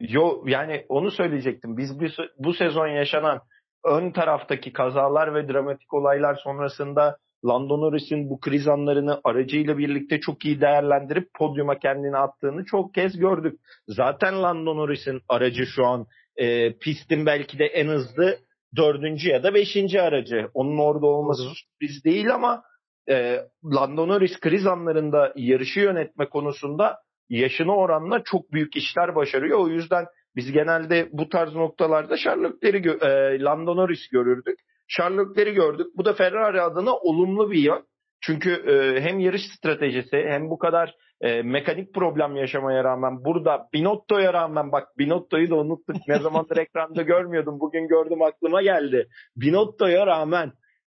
Yo 0.00 0.42
yani 0.46 0.84
onu 0.88 1.10
söyleyecektim. 1.10 1.76
Biz 1.76 2.00
bu, 2.00 2.04
bu 2.38 2.54
sezon 2.54 2.86
yaşanan 2.86 3.40
ön 3.84 4.10
taraftaki 4.10 4.72
kazalar 4.72 5.34
ve 5.34 5.48
dramatik 5.48 5.94
olaylar 5.94 6.34
sonrasında 6.34 7.16
Lando 7.44 7.80
Norris'in 7.80 8.30
bu 8.30 8.40
kriz 8.40 8.68
anlarını 8.68 9.20
aracıyla 9.24 9.78
birlikte 9.78 10.20
çok 10.20 10.44
iyi 10.44 10.60
değerlendirip 10.60 11.28
podyuma 11.34 11.78
kendini 11.78 12.16
attığını 12.16 12.64
çok 12.64 12.94
kez 12.94 13.18
gördük. 13.18 13.60
Zaten 13.88 14.42
Lando 14.42 14.76
Norris'in 14.76 15.20
aracı 15.28 15.66
şu 15.66 15.86
an 15.86 16.06
e, 16.36 16.72
pistin 16.78 17.26
belki 17.26 17.58
de 17.58 17.64
en 17.64 17.88
hızlı 17.88 18.38
dördüncü 18.76 19.28
ya 19.28 19.42
da 19.42 19.54
beşinci 19.54 20.00
aracı. 20.00 20.50
Onun 20.54 20.78
orada 20.78 21.06
olması 21.06 21.42
sürpriz 21.42 22.04
değil 22.04 22.34
ama 22.34 22.62
e, 23.10 23.38
Lando 23.64 24.08
Norris 24.08 24.40
kriz 24.40 24.66
anlarında 24.66 25.32
yarışı 25.36 25.80
yönetme 25.80 26.28
konusunda 26.28 26.96
yaşına 27.28 27.76
oranla 27.76 28.22
çok 28.24 28.52
büyük 28.52 28.76
işler 28.76 29.14
başarıyor. 29.14 29.58
O 29.58 29.68
yüzden 29.68 30.06
biz 30.36 30.52
genelde 30.52 31.08
bu 31.12 31.28
tarz 31.28 31.54
noktalarda 31.54 32.16
Sherlock'leri 32.16 32.88
e, 32.88 33.40
Lando 33.42 33.76
Norris 33.76 34.08
görürdük. 34.08 34.58
Sherlock'leri 34.88 35.54
gördük. 35.54 35.86
Bu 35.96 36.04
da 36.04 36.12
Ferrari 36.12 36.62
adına 36.62 36.96
olumlu 36.96 37.50
bir 37.50 37.58
yön. 37.58 37.84
Çünkü 38.20 38.50
e, 38.50 39.00
hem 39.00 39.20
yarış 39.20 39.42
stratejisi 39.58 40.16
hem 40.16 40.50
bu 40.50 40.58
kadar 40.58 40.94
e, 41.20 41.42
mekanik 41.42 41.94
problem 41.94 42.36
yaşamaya 42.36 42.84
rağmen 42.84 43.24
burada 43.24 43.68
Binotto'ya 43.72 44.32
rağmen 44.32 44.72
bak 44.72 44.98
Binotto'yu 44.98 45.50
da 45.50 45.56
unuttuk. 45.56 45.96
Ne 46.08 46.18
zamandır 46.18 46.56
ekranda 46.56 47.02
görmüyordum. 47.02 47.60
Bugün 47.60 47.88
gördüm 47.88 48.22
aklıma 48.22 48.62
geldi. 48.62 49.08
Binotto'ya 49.36 50.06
rağmen 50.06 50.52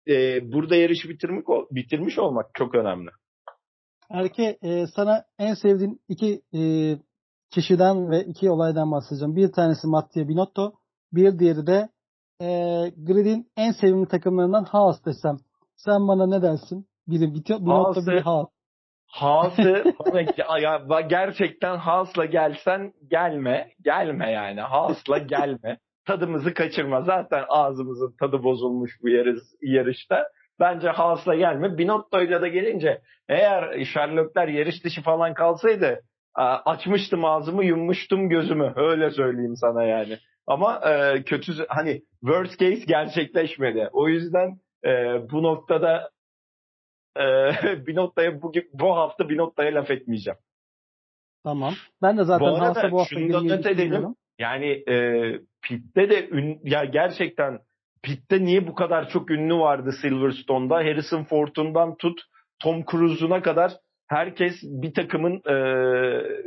e, 0.08 0.40
burada 0.52 0.76
yarışı 0.76 1.08
bitirmiş, 1.08 1.44
bitirmiş 1.70 2.18
olmak 2.18 2.46
çok 2.54 2.74
önemli. 2.74 3.10
Erke 4.10 4.58
e, 4.62 4.86
sana 4.86 5.24
en 5.38 5.54
sevdiğin 5.54 6.00
iki 6.08 6.42
e, 6.54 6.62
kişiden 7.50 8.10
ve 8.10 8.24
iki 8.24 8.50
olaydan 8.50 8.92
bahsedeceğim. 8.92 9.36
Bir 9.36 9.52
tanesi 9.52 9.86
Mattia 9.86 10.28
Binotto, 10.28 10.72
bir 11.12 11.38
diğeri 11.38 11.66
de 11.66 11.88
e, 12.40 12.46
Grid'in 12.96 13.46
en 13.56 13.72
sevimli 13.72 14.08
takımlarından 14.08 14.64
Haas 14.64 15.04
desem. 15.04 15.36
Sen 15.76 16.08
bana 16.08 16.26
ne 16.26 16.42
dersin? 16.42 16.86
Biri 17.08 17.34
Binotto, 17.60 18.06
biri 18.06 18.20
Haas. 18.20 18.46
Haas'ı 19.06 19.84
ya, 20.62 21.00
gerçekten 21.00 21.76
Haas'la 21.76 22.24
gelsen 22.24 22.92
gelme. 23.10 23.68
Gelme 23.80 24.30
yani. 24.30 24.60
Haas'la 24.60 25.18
gelme. 25.18 25.78
Tadımızı 26.06 26.54
kaçırma. 26.54 27.02
Zaten 27.02 27.44
ağzımızın 27.48 28.14
tadı 28.20 28.42
bozulmuş 28.42 28.90
bu 29.02 29.08
yarış, 29.08 29.40
yarışta. 29.62 30.24
Bence 30.60 30.88
Haas'la 30.88 31.34
gelme. 31.34 31.78
Binotto'yla 31.78 32.42
da 32.42 32.48
gelince 32.48 33.00
eğer 33.28 33.84
Sherlockler 33.84 34.48
yarış 34.48 34.84
dışı 34.84 35.02
falan 35.02 35.34
kalsaydı 35.34 36.00
açmıştım 36.64 37.24
ağzımı 37.24 37.64
yummuştum 37.64 38.28
gözümü. 38.28 38.72
Öyle 38.76 39.10
söyleyeyim 39.10 39.56
sana 39.56 39.84
yani. 39.84 40.18
Ama 40.46 40.80
e, 40.90 41.22
kötü 41.22 41.52
hani 41.68 42.02
worst 42.20 42.58
case 42.58 42.84
gerçekleşmedi. 42.86 43.88
O 43.92 44.08
yüzden 44.08 44.58
e, 44.84 44.90
bu 45.30 45.42
noktada 45.42 46.10
e, 47.16 47.22
bir 47.86 47.94
noktaya 47.94 48.42
bugün 48.42 48.70
bu 48.72 48.96
hafta 48.96 49.28
bir 49.28 49.36
noktaya 49.36 49.74
laf 49.74 49.90
etmeyeceğim. 49.90 50.38
Tamam. 51.44 51.74
Ben 52.02 52.18
de 52.18 52.24
zaten 52.24 52.48
bu 52.48 52.54
arada 52.54 52.90
bu 52.90 53.00
hafta 53.00 53.14
şunu 53.14 53.32
da 53.32 53.56
not 53.56 53.66
edelim. 53.66 54.14
Yani 54.38 54.66
e, 54.66 54.96
Pitt'te 55.62 56.10
de 56.10 56.28
ün, 56.28 56.60
ya 56.64 56.84
gerçekten 56.84 57.58
Pitt'te 58.04 58.44
niye 58.44 58.66
bu 58.66 58.74
kadar 58.74 59.08
çok 59.08 59.30
ünlü 59.30 59.54
vardı 59.54 59.92
Silverstone'da? 60.02 60.74
Harrison 60.74 61.24
Ford'undan 61.24 61.96
tut 61.96 62.20
Tom 62.62 62.84
Cruise'una 62.90 63.42
kadar 63.42 63.72
herkes 64.08 64.54
bir 64.62 64.94
takımın 64.94 65.34
e, 65.36 65.56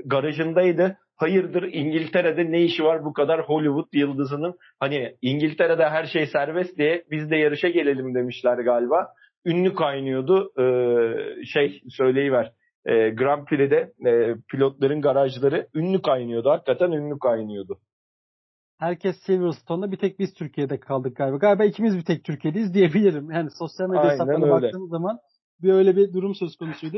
garajındaydı. 0.05 0.97
Hayırdır 1.15 1.63
İngiltere'de 1.63 2.51
ne 2.51 2.63
işi 2.63 2.83
var 2.83 3.05
bu 3.05 3.13
kadar 3.13 3.41
Hollywood 3.41 3.87
yıldızının? 3.93 4.55
Hani 4.79 5.15
İngiltere'de 5.21 5.89
her 5.89 6.05
şey 6.05 6.25
serbest 6.25 6.77
diye 6.77 7.03
biz 7.11 7.31
de 7.31 7.35
yarışa 7.35 7.69
gelelim 7.69 8.15
demişler 8.15 8.57
galiba. 8.57 9.07
Ünlü 9.45 9.75
kaynıyordu. 9.75 10.51
Ee, 10.59 11.45
şey 11.45 11.81
söyleyiver. 11.89 12.51
E, 12.85 13.09
Grand 13.09 13.45
Prix'de 13.45 13.91
e, 14.09 14.35
pilotların 14.51 15.01
garajları 15.01 15.67
ünlü 15.75 16.01
kaynıyordu. 16.01 16.49
Hakikaten 16.49 16.91
ünlü 16.91 17.19
kaynıyordu. 17.19 17.77
Herkes 18.77 19.15
Silverstone'da 19.25 19.91
bir 19.91 19.97
tek 19.97 20.19
biz 20.19 20.33
Türkiye'de 20.33 20.79
kaldık 20.79 21.17
galiba. 21.17 21.37
Galiba 21.37 21.65
ikimiz 21.65 21.97
bir 21.97 22.05
tek 22.05 22.23
Türkiye'deyiz 22.23 22.73
diyebilirim. 22.73 23.31
Yani 23.31 23.49
sosyal 23.59 23.89
medya 23.89 24.11
hesaplarına 24.11 24.49
baktığımız 24.49 24.89
zaman 24.89 25.19
bir 25.61 25.73
öyle 25.73 25.95
bir 25.95 26.13
durum 26.13 26.35
söz 26.35 26.55
konusuydu. 26.55 26.97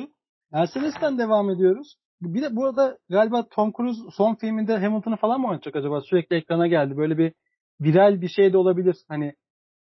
Mercedes'ten 0.52 1.18
devam 1.18 1.50
ediyoruz. 1.50 1.96
Bir 2.22 2.42
de 2.42 2.56
burada 2.56 2.98
galiba 3.10 3.48
Tom 3.52 3.72
Cruise 3.78 4.02
son 4.12 4.36
filminde 4.36 4.78
Hamilton'ı 4.78 5.16
falan 5.16 5.42
mı 5.42 5.48
oynayacak 5.48 5.76
acaba? 5.76 6.02
Sürekli 6.02 6.36
ekrana 6.36 6.68
geldi. 6.68 6.98
Böyle 6.98 7.18
bir 7.18 7.34
viral 7.82 8.22
bir 8.22 8.28
şey 8.28 8.54
de 8.54 8.58
olabilir. 8.58 8.96
Hani 9.08 9.34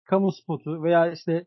kamu 0.04 0.32
spotu 0.32 0.82
veya 0.82 1.12
işte 1.12 1.46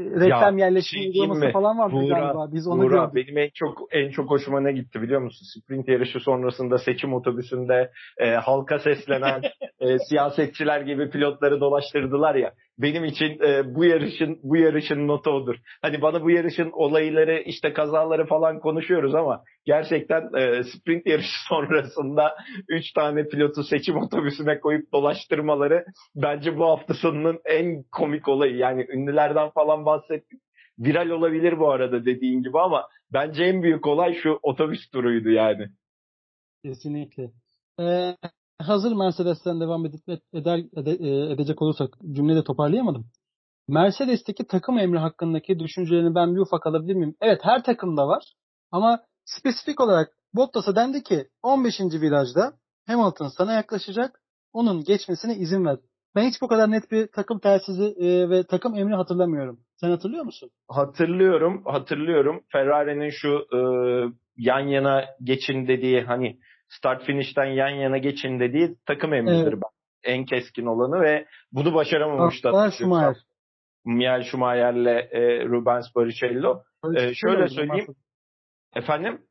reklam 0.00 0.58
ya, 0.58 0.66
yerleşimi 0.66 1.02
şey 1.02 1.10
uygulaması 1.10 1.52
falan 1.52 1.78
var 1.78 1.92
Buğra, 1.92 2.18
galiba. 2.18 2.52
Biz 2.52 2.66
onu 2.66 2.82
Buğra, 2.82 2.96
gördük. 2.96 3.14
Benim 3.14 3.38
en 3.38 3.50
çok 3.54 3.88
en 3.90 4.10
çok 4.10 4.30
hoşuma 4.30 4.60
ne 4.60 4.72
gitti 4.72 5.02
biliyor 5.02 5.20
musun? 5.20 5.46
Sprint 5.54 5.88
yarışı 5.88 6.20
sonrasında 6.20 6.78
seçim 6.78 7.14
otobüsünde 7.14 7.90
e, 8.18 8.30
halka 8.30 8.78
seslenen 8.78 9.42
e, 9.80 9.98
siyasetçiler 9.98 10.80
gibi 10.80 11.10
pilotları 11.10 11.60
dolaştırdılar 11.60 12.34
ya 12.34 12.52
benim 12.78 13.04
için 13.04 13.42
e, 13.42 13.74
bu 13.74 13.84
yarışın 13.84 14.40
bu 14.42 14.56
yarışın 14.56 15.08
notu 15.08 15.30
odur. 15.30 15.56
Hani 15.82 16.02
bana 16.02 16.22
bu 16.22 16.30
yarışın 16.30 16.70
olayları 16.72 17.40
işte 17.40 17.72
kazaları 17.72 18.26
falan 18.26 18.60
konuşuyoruz 18.60 19.14
ama 19.14 19.42
gerçekten 19.64 20.22
e, 20.34 20.62
sprint 20.64 21.06
yarışı 21.06 21.44
sonrasında 21.48 22.36
3 22.68 22.92
tane 22.92 23.28
pilotu 23.28 23.62
seçim 23.62 23.96
otobüsüne 23.96 24.60
koyup 24.60 24.92
dolaştırmaları 24.92 25.84
bence 26.14 26.56
bu 26.56 26.64
hafta 26.64 26.94
sonunun 26.94 27.40
en 27.44 27.82
komik 27.92 28.28
olayı. 28.28 28.56
Yani 28.56 28.86
ünlülerden 28.92 29.50
falan 29.50 29.86
bahsettik. 29.86 30.40
Viral 30.78 31.10
olabilir 31.10 31.58
bu 31.58 31.70
arada 31.70 32.04
dediğin 32.04 32.42
gibi 32.42 32.58
ama 32.60 32.88
bence 33.12 33.44
en 33.44 33.62
büyük 33.62 33.86
olay 33.86 34.14
şu 34.14 34.38
otobüs 34.42 34.90
turuydu 34.90 35.30
yani. 35.30 35.66
Kesinlikle. 36.64 37.30
Ee, 37.80 38.16
hazır 38.58 38.92
Mercedes'ten 38.92 39.60
devam 39.60 39.86
edip 39.86 40.00
eder, 40.32 40.60
ede, 40.76 40.90
e, 40.90 41.32
edecek 41.32 41.62
olursak 41.62 41.98
cümleyi 42.12 42.38
de 42.38 42.44
toparlayamadım. 42.44 43.06
Mercedes'teki 43.68 44.46
takım 44.46 44.78
emri 44.78 44.98
hakkındaki 44.98 45.58
düşüncelerini 45.58 46.14
ben 46.14 46.34
bir 46.34 46.40
ufak 46.40 46.66
alabilir 46.66 46.94
miyim? 46.94 47.14
Evet 47.20 47.40
her 47.42 47.64
takımda 47.64 48.08
var 48.08 48.22
ama 48.70 49.00
spesifik 49.24 49.80
olarak 49.80 50.08
Bottas'a 50.34 50.76
dendi 50.76 51.02
ki 51.02 51.28
15. 51.42 51.80
virajda 51.80 52.52
Hamilton 52.86 53.28
sana 53.28 53.52
yaklaşacak 53.52 54.20
onun 54.52 54.84
geçmesine 54.84 55.34
izin 55.36 55.64
ver. 55.64 55.78
Ben 56.14 56.28
hiç 56.28 56.42
bu 56.42 56.48
kadar 56.48 56.70
net 56.70 56.90
bir 56.90 57.06
takım 57.06 57.38
telsizi 57.38 57.84
e, 57.84 58.30
ve 58.30 58.44
takım 58.44 58.74
emri 58.74 58.94
hatırlamıyorum. 58.94 59.60
Sen 59.80 59.90
hatırlıyor 59.90 60.24
musun? 60.24 60.50
Hatırlıyorum, 60.68 61.62
hatırlıyorum. 61.64 62.40
Ferrari'nin 62.52 63.10
şu 63.10 63.46
e, 63.52 63.58
yan 64.36 64.60
yana 64.60 65.04
geçin 65.22 65.68
dediği 65.68 66.00
hani 66.00 66.38
start 66.68 67.04
finish'ten 67.04 67.44
yan 67.44 67.68
yana 67.68 67.98
geçin 67.98 68.40
dediği 68.40 68.76
takım 68.86 69.14
emridir 69.14 69.52
evet. 69.52 69.62
en 70.04 70.24
keskin 70.24 70.66
olanı 70.66 71.00
ve 71.00 71.26
bunu 71.52 71.74
başaramamışlar. 71.74 72.54
Hatta 72.54 72.70
Schumacher. 72.70 73.16
Michael 73.84 74.22
Schumacher'le 74.22 75.08
e, 75.10 75.44
Rubens 75.44 75.94
Barrichello. 75.96 76.62
E, 76.96 77.14
şöyle 77.14 77.48
söyleyeyim. 77.48 77.86
Efendim? 78.76 79.22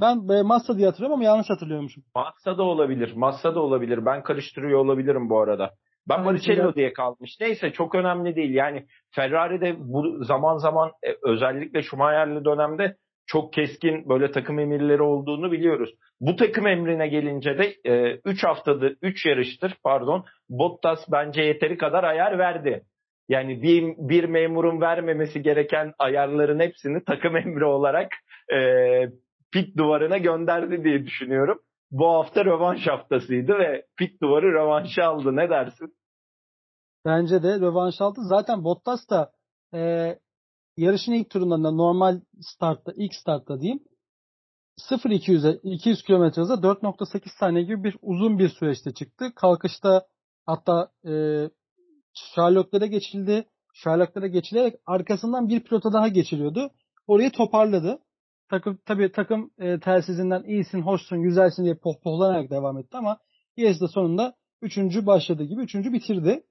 Ben 0.00 0.28
e, 0.28 0.42
Massa 0.42 0.76
diye 0.76 0.86
hatırlıyorum 0.86 1.14
ama 1.14 1.24
yanlış 1.24 1.50
hatırlıyormuşum. 1.50 2.04
Massa 2.14 2.58
da 2.58 2.62
olabilir. 2.62 3.12
Massa 3.16 3.54
da 3.54 3.60
olabilir. 3.60 4.06
Ben 4.06 4.22
karıştırıyor 4.22 4.78
olabilirim 4.78 5.30
bu 5.30 5.40
arada. 5.40 5.70
Ben 6.08 6.24
Barrichello 6.24 6.74
diye 6.74 6.92
kalmış. 6.92 7.36
Neyse 7.40 7.72
çok 7.72 7.94
önemli 7.94 8.36
değil. 8.36 8.54
Yani 8.54 8.86
Ferrari'de 9.10 9.76
bu 9.78 10.24
zaman 10.24 10.56
zaman 10.56 10.90
e, 11.02 11.16
özellikle 11.22 11.82
Schumacher'li 11.82 12.44
dönemde 12.44 12.96
çok 13.28 13.52
keskin 13.52 14.08
böyle 14.08 14.30
takım 14.30 14.58
emirleri 14.58 15.02
olduğunu 15.02 15.52
biliyoruz. 15.52 15.90
Bu 16.20 16.36
takım 16.36 16.66
emrine 16.66 17.08
gelince 17.08 17.58
de 17.58 17.74
3 18.24 18.44
e, 18.44 18.46
haftadır 18.46 18.96
3 19.02 19.26
yarıştır 19.26 19.74
pardon 19.84 20.24
Bottas 20.48 20.98
bence 21.12 21.42
yeteri 21.42 21.78
kadar 21.78 22.04
ayar 22.04 22.38
verdi. 22.38 22.84
Yani 23.28 23.62
bir, 23.62 23.94
bir 23.98 24.24
memurun 24.24 24.80
vermemesi 24.80 25.42
gereken 25.42 25.92
ayarların 25.98 26.60
hepsini 26.60 27.04
takım 27.04 27.36
emri 27.36 27.64
olarak 27.64 28.12
e, 28.52 28.58
pit 29.52 29.76
duvarına 29.76 30.18
gönderdi 30.18 30.84
diye 30.84 31.06
düşünüyorum. 31.06 31.58
Bu 31.90 32.06
hafta 32.08 32.44
rövanş 32.44 32.86
haftasıydı 32.86 33.58
ve 33.58 33.84
pit 33.96 34.22
duvarı 34.22 34.52
rövanşı 34.52 35.04
aldı. 35.04 35.36
Ne 35.36 35.50
dersin? 35.50 35.94
Bence 37.04 37.42
de 37.42 37.60
rövanş 37.60 38.00
aldı. 38.00 38.20
Zaten 38.22 38.64
Bottas 38.64 39.10
da 39.10 39.30
e, 39.74 39.80
yarışın 40.78 41.12
ilk 41.12 41.30
turunda 41.30 41.64
da 41.64 41.70
normal 41.70 42.20
startta, 42.40 42.92
ilk 42.96 43.14
startta 43.14 43.60
diyeyim 43.60 43.80
0-200'e 44.78 45.60
200 45.62 46.02
km 46.02 46.40
hıza 46.40 46.54
4.8 46.54 47.38
saniye 47.38 47.64
gibi 47.64 47.84
bir 47.84 47.96
uzun 48.02 48.38
bir 48.38 48.48
süreçte 48.48 48.94
çıktı. 48.94 49.32
Kalkışta 49.34 50.06
hatta 50.46 50.90
e, 51.08 51.12
Sherlock'lara 52.14 52.86
geçildi. 52.86 53.44
Sherlock'lara 53.74 54.26
geçilerek 54.26 54.74
arkasından 54.86 55.48
bir 55.48 55.60
pilota 55.60 55.92
daha 55.92 56.08
geçiliyordu. 56.08 56.70
Orayı 57.06 57.30
toparladı. 57.30 57.98
Takım 58.50 58.78
tabii 58.86 59.12
takım 59.12 59.50
e, 59.58 59.80
telsizinden 59.80 60.42
iyisin, 60.42 60.82
hoşsun, 60.82 61.22
güzelsin 61.22 61.64
diye 61.64 61.74
pohpohlanarak 61.74 62.50
devam 62.50 62.78
etti 62.78 62.96
ama 62.96 63.18
de 63.58 63.88
sonunda 63.88 64.34
üçüncü 64.62 65.06
başladığı 65.06 65.44
gibi 65.44 65.62
üçüncü 65.62 65.92
bitirdi. 65.92 66.42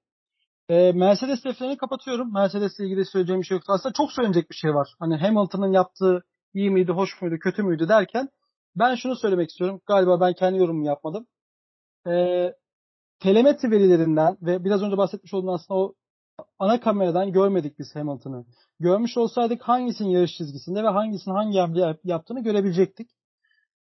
E, 0.68 0.92
Mercedes 0.92 1.44
defterini 1.44 1.76
kapatıyorum. 1.76 2.32
Mercedes'le 2.32 2.80
ilgili 2.80 3.06
söyleyeceğim 3.06 3.40
bir 3.40 3.46
şey 3.46 3.56
yok. 3.56 3.64
Aslında 3.68 3.92
çok 3.92 4.12
söylenecek 4.12 4.50
bir 4.50 4.54
şey 4.54 4.74
var. 4.74 4.94
Hani 4.98 5.16
Hamilton'ın 5.16 5.72
yaptığı 5.72 6.24
iyi 6.54 6.70
miydi, 6.70 6.92
hoş 6.92 7.22
muydu, 7.22 7.38
kötü 7.38 7.62
müydü 7.62 7.88
derken 7.88 8.28
ben 8.76 8.94
şunu 8.94 9.16
söylemek 9.16 9.50
istiyorum. 9.50 9.80
Galiba 9.86 10.20
ben 10.20 10.32
kendi 10.32 10.58
yorumumu 10.58 10.86
yapmadım. 10.86 11.26
E, 12.06 12.12
telemetri 13.20 13.70
verilerinden 13.70 14.36
ve 14.42 14.64
biraz 14.64 14.82
önce 14.82 14.96
bahsetmiş 14.96 15.34
olduğum 15.34 15.52
aslında 15.52 15.80
o 15.80 15.94
ana 16.58 16.80
kameradan 16.80 17.32
görmedik 17.32 17.78
biz 17.78 17.96
Hamilton'ı. 17.96 18.44
Görmüş 18.80 19.16
olsaydık 19.16 19.62
hangisinin 19.62 20.08
yarış 20.08 20.36
çizgisinde 20.36 20.84
ve 20.84 20.88
hangisinin 20.88 21.34
hangi 21.34 21.58
hamle 21.58 21.98
yaptığını 22.04 22.42
görebilecektik. 22.42 23.10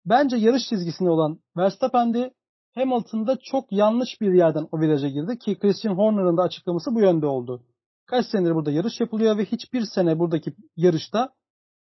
Bence 0.05 0.37
yarış 0.37 0.69
çizgisinde 0.69 1.09
olan 1.09 1.39
Verstappen'de 1.57 2.33
Hamilton'da 2.77 3.37
çok 3.43 3.71
yanlış 3.71 4.21
bir 4.21 4.33
yerden 4.33 4.67
o 4.71 4.79
viraja 4.79 5.07
girdi 5.07 5.39
ki 5.39 5.59
Christian 5.59 5.95
Horner'ın 5.95 6.37
da 6.37 6.41
açıklaması 6.41 6.95
bu 6.95 7.01
yönde 7.01 7.25
oldu. 7.25 7.63
Kaç 8.05 8.25
senedir 8.25 8.55
burada 8.55 8.71
yarış 8.71 8.99
yapılıyor 8.99 9.37
ve 9.37 9.45
hiçbir 9.45 9.85
sene 9.85 10.19
buradaki 10.19 10.53
yarışta 10.75 11.33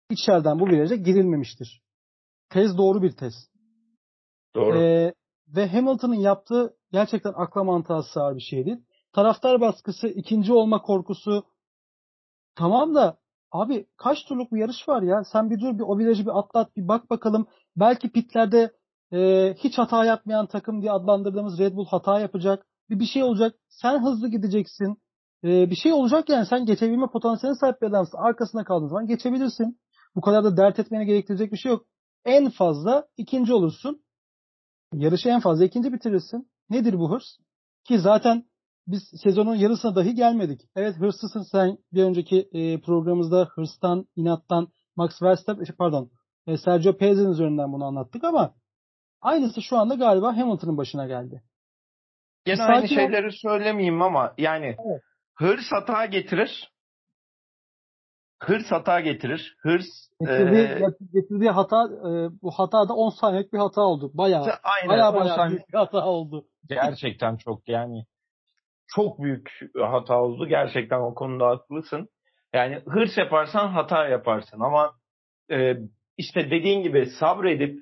içeriden 0.10 0.60
bu 0.60 0.68
viraja 0.68 0.96
girilmemiştir. 0.96 1.82
Tez 2.50 2.78
doğru 2.78 3.02
bir 3.02 3.12
tez. 3.12 3.34
Doğru. 4.56 4.78
Ee, 4.78 5.14
ve 5.48 5.68
Hamilton'ın 5.68 6.14
yaptığı 6.14 6.78
gerçekten 6.92 7.34
akla 7.36 7.64
mantığa 7.64 8.04
sığar 8.04 8.36
bir 8.36 8.42
şeydi. 8.42 8.80
Taraftar 9.14 9.62
baskısı, 9.62 10.08
ikinci 10.08 10.54
olma 10.54 10.82
korkusu 10.82 11.44
tamam 12.56 12.96
da 12.96 13.18
abi 13.52 13.86
kaç 13.98 14.18
turluk 14.28 14.52
bir 14.52 14.60
yarış 14.60 14.88
var 14.88 15.02
ya. 15.02 15.24
Sen 15.24 15.50
bir 15.50 15.60
dur 15.60 15.78
bir 15.78 15.84
o 15.84 15.98
virajı 15.98 16.26
bir 16.26 16.40
atlat 16.40 16.76
bir 16.78 16.88
bak 16.88 17.10
bakalım. 17.10 17.48
Belki 17.76 18.12
pitlerde 18.12 18.72
e, 19.14 19.54
hiç 19.54 19.78
hata 19.78 20.06
yapmayan 20.06 20.46
takım 20.46 20.82
diye 20.82 20.92
adlandırdığımız 20.92 21.60
Red 21.60 21.76
Bull 21.76 21.86
hata 21.86 22.20
yapacak. 22.20 22.66
Bir, 22.90 23.00
bir 23.00 23.06
şey 23.06 23.24
olacak. 23.24 23.56
Sen 23.70 24.04
hızlı 24.04 24.28
gideceksin. 24.28 24.98
E, 25.44 25.70
bir 25.70 25.76
şey 25.76 25.94
olacak 25.94 26.30
yani 26.30 26.46
sen 26.46 26.66
geçebilme 26.66 27.08
potansiyeline 27.08 27.58
sahip 27.60 27.82
bir 27.82 27.88
adamsın. 27.88 28.18
Arkasına 28.18 28.64
kaldığın 28.64 28.88
zaman 28.88 29.08
geçebilirsin. 29.08 29.80
Bu 30.16 30.22
kadar 30.22 30.44
da 30.44 30.58
dert 30.58 30.80
etmene 30.80 31.06
gerektirecek 31.06 31.52
bir 31.52 31.58
şey 31.58 31.72
yok. 31.72 31.86
En 32.26 32.50
fazla 32.50 33.08
ikinci 33.18 33.54
olursun. 33.54 34.04
Yarışı 34.94 35.30
en 35.30 35.40
fazla 35.40 35.66
ikinci 35.66 35.94
bitirirsin. 35.94 36.48
Nedir 36.70 37.00
bu 37.00 37.12
hırs? 37.12 37.26
Ki 37.84 38.00
zaten 38.00 38.46
biz 38.88 39.04
sezonun 39.24 39.56
yarısına 39.56 39.96
dahi 39.96 40.16
gelmedik. 40.16 40.62
Evet 40.76 40.96
hırslısın 40.96 41.42
sen 41.52 41.78
bir 41.94 42.04
önceki 42.04 42.50
e, 42.52 42.82
programımızda 42.82 43.50
hırstan, 43.56 44.06
inattan 44.16 44.68
Max 44.96 45.22
Verstappen 45.22 45.76
pardon 45.78 46.12
e, 46.48 46.58
Sergio 46.58 46.98
Perez'in 46.98 47.30
üzerinden 47.30 47.74
bunu 47.74 47.86
anlattık 47.86 48.24
ama 48.24 48.54
aynısı 49.24 49.62
şu 49.62 49.78
anda 49.78 49.96
galiba 49.96 50.38
Hamilton'ın 50.38 50.78
başına 50.78 51.08
geldi. 51.08 51.44
Yine 52.48 52.58
Sakin 52.58 52.74
aynı 52.74 52.88
şeyleri 52.88 53.32
söylemeyeyim 53.32 54.02
ama 54.02 54.34
yani 54.38 54.66
evet. 54.66 55.02
hırs 55.36 55.72
hata 55.72 56.06
getirir. 56.06 56.74
Hırs 58.44 58.72
hata 58.72 59.00
getirir. 59.00 59.56
Hırs 59.62 59.86
getirdiği, 60.20 60.62
e, 60.62 60.80
getirdiği 61.14 61.50
hata 61.50 61.86
e, 61.86 62.12
bu 62.42 62.52
hata 62.52 62.90
da 62.90 62.94
10 62.94 63.10
saniyelik 63.10 63.54
bir 63.54 63.58
hata 63.58 63.82
oldu. 63.82 64.12
Bayağı 64.14 64.46
aynen, 64.64 64.90
bayağı, 64.90 65.16
bayağı 65.16 65.50
büyük 65.50 65.70
bir 65.70 65.78
hata 65.78 66.06
oldu. 66.06 66.46
Gerçekten 66.70 67.36
çok 67.38 67.70
yani 67.70 68.06
çok 68.88 69.20
büyük 69.20 69.50
hata 69.76 70.22
oldu. 70.22 70.48
Gerçekten 70.48 71.00
o 71.00 71.14
konuda 71.14 71.48
haklısın. 71.48 72.10
Yani 72.54 72.82
hırs 72.88 73.18
yaparsan 73.18 73.68
hata 73.68 74.08
yaparsın 74.08 74.60
ama 74.60 74.94
e, 75.52 75.74
işte 76.18 76.52
dediğin 76.52 76.84
gibi 76.84 77.06
sabredip 77.20 77.80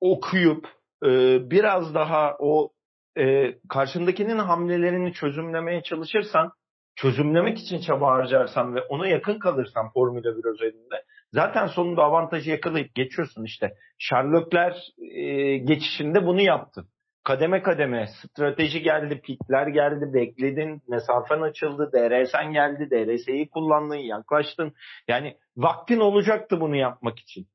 okuyup 0.00 0.68
e, 1.04 1.40
biraz 1.50 1.94
daha 1.94 2.36
o 2.38 2.70
e, 3.18 3.54
karşındakinin 3.68 4.38
hamlelerini 4.38 5.12
çözümlemeye 5.12 5.82
çalışırsan 5.82 6.52
çözümlemek 6.96 7.58
için 7.58 7.80
çaba 7.80 8.06
harcarsan 8.06 8.74
ve 8.74 8.80
ona 8.82 9.08
yakın 9.08 9.38
kalırsan 9.38 9.90
Formula 9.92 10.36
1 10.36 10.44
özelinde 10.44 11.04
zaten 11.32 11.66
sonunda 11.66 12.02
avantajı 12.02 12.50
yakalayıp 12.50 12.94
geçiyorsun 12.94 13.44
işte. 13.44 13.74
Sherlockler 13.98 14.76
e, 15.14 15.56
geçişinde 15.58 16.26
bunu 16.26 16.40
yaptın 16.40 16.86
kademe 17.24 17.62
kademe 17.62 18.06
strateji 18.06 18.82
geldi, 18.82 19.20
pitler 19.20 19.66
geldi, 19.66 20.14
bekledin, 20.14 20.82
mesafen 20.88 21.40
açıldı, 21.40 21.90
DRS'en 21.92 22.52
geldi, 22.52 22.90
DRS'yi 22.90 23.48
kullandın, 23.48 23.96
yaklaştın. 23.96 24.72
Yani 25.08 25.36
vaktin 25.56 26.00
olacaktı 26.00 26.60
bunu 26.60 26.76
yapmak 26.76 27.18
için. 27.18 27.46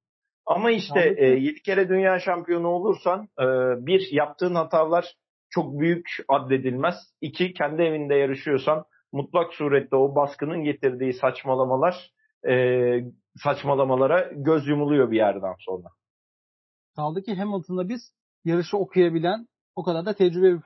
Ama 0.47 0.71
işte 0.71 1.15
e, 1.17 1.25
7 1.25 1.61
kere 1.61 1.89
dünya 1.89 2.19
şampiyonu 2.19 2.67
olursan 2.67 3.27
e, 3.39 3.45
bir 3.85 4.07
yaptığın 4.11 4.55
hatalar 4.55 5.13
çok 5.49 5.79
büyük 5.79 6.07
addedilmez. 6.27 6.95
İki 7.21 7.53
kendi 7.53 7.81
evinde 7.81 8.15
yarışıyorsan 8.15 8.83
mutlak 9.11 9.53
surette 9.53 9.95
o 9.95 10.15
baskının 10.15 10.63
getirdiği 10.63 11.13
saçmalamalar 11.13 12.11
e, 12.49 12.53
saçmalamalara 13.43 14.29
göz 14.35 14.67
yumuluyor 14.67 15.11
bir 15.11 15.17
yerden 15.17 15.55
sonra. 15.59 15.87
Kaldı 16.95 17.21
ki 17.21 17.35
Hamilton'da 17.35 17.89
biz 17.89 18.01
yarışı 18.45 18.77
okuyabilen 18.77 19.47
o 19.75 19.83
kadar 19.83 20.05
da 20.05 20.13
tecrübeli 20.13 20.55
bir 20.55 20.61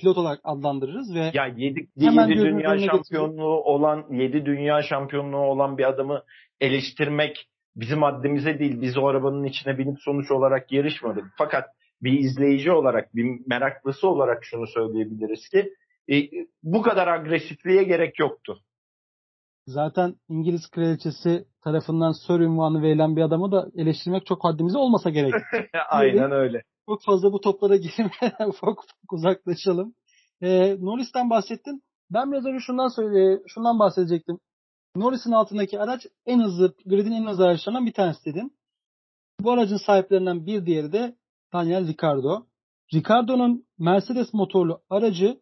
pilot, 0.00 0.18
olarak 0.18 0.40
adlandırırız 0.44 1.14
ve 1.14 1.30
ya 1.34 1.46
7 1.46 1.88
7 1.96 2.28
dünya 2.28 2.78
şampiyonluğu 2.78 3.56
getirir. 3.56 3.74
olan 3.74 4.06
7 4.10 4.46
dünya 4.46 4.82
şampiyonluğu 4.82 5.46
olan 5.46 5.78
bir 5.78 5.84
adamı 5.88 6.22
eleştirmek 6.60 7.48
bizim 7.76 8.02
haddimize 8.02 8.58
değil. 8.58 8.80
Biz 8.80 8.98
o 8.98 9.06
arabanın 9.06 9.44
içine 9.44 9.78
binip 9.78 9.96
sonuç 10.00 10.30
olarak 10.30 10.72
yarışmadık. 10.72 11.24
Fakat 11.38 11.64
bir 12.02 12.12
izleyici 12.12 12.72
olarak, 12.72 13.14
bir 13.14 13.40
meraklısı 13.46 14.08
olarak 14.08 14.44
şunu 14.44 14.66
söyleyebiliriz 14.66 15.48
ki 15.48 15.72
e, 16.12 16.28
bu 16.62 16.82
kadar 16.82 17.08
agresifliğe 17.08 17.82
gerek 17.82 18.18
yoktu. 18.18 18.60
Zaten 19.66 20.14
İngiliz 20.28 20.70
kraliçesi 20.70 21.44
tarafından 21.64 22.12
Sir 22.12 22.40
ünvanı 22.40 22.82
verilen 22.82 23.16
bir 23.16 23.22
adamı 23.22 23.52
da 23.52 23.68
eleştirmek 23.76 24.26
çok 24.26 24.44
haddimize 24.44 24.78
olmasa 24.78 25.10
gerek. 25.10 25.34
Aynen 25.90 26.32
öyle 26.32 26.62
çok 26.88 27.02
fazla 27.04 27.32
bu 27.32 27.40
toplara 27.40 27.76
girmeden 27.76 28.48
ufak 28.48 28.78
ufak 28.84 29.12
uzaklaşalım. 29.12 29.94
E, 30.42 30.76
Norris'ten 30.80 31.30
bahsettin. 31.30 31.82
Ben 32.10 32.32
biraz 32.32 32.46
önce 32.46 32.58
şundan 32.60 32.88
söyle, 32.88 33.42
şundan 33.46 33.78
bahsedecektim. 33.78 34.38
Norris'in 34.98 35.32
altındaki 35.32 35.80
araç 35.80 36.06
en 36.26 36.40
hızlı, 36.40 36.74
gridin 36.86 37.12
en 37.12 37.26
hızlı 37.26 37.44
araçlarından 37.44 37.86
bir 37.86 37.92
tanesi 37.92 38.24
dedin. 38.24 38.52
Bu 39.40 39.52
aracın 39.52 39.76
sahiplerinden 39.76 40.46
bir 40.46 40.66
diğeri 40.66 40.92
de 40.92 41.16
Daniel 41.52 41.88
Ricciardo. 41.88 42.46
Ricciardo'nun 42.94 43.66
Mercedes 43.78 44.34
motorlu 44.34 44.82
aracı 44.90 45.40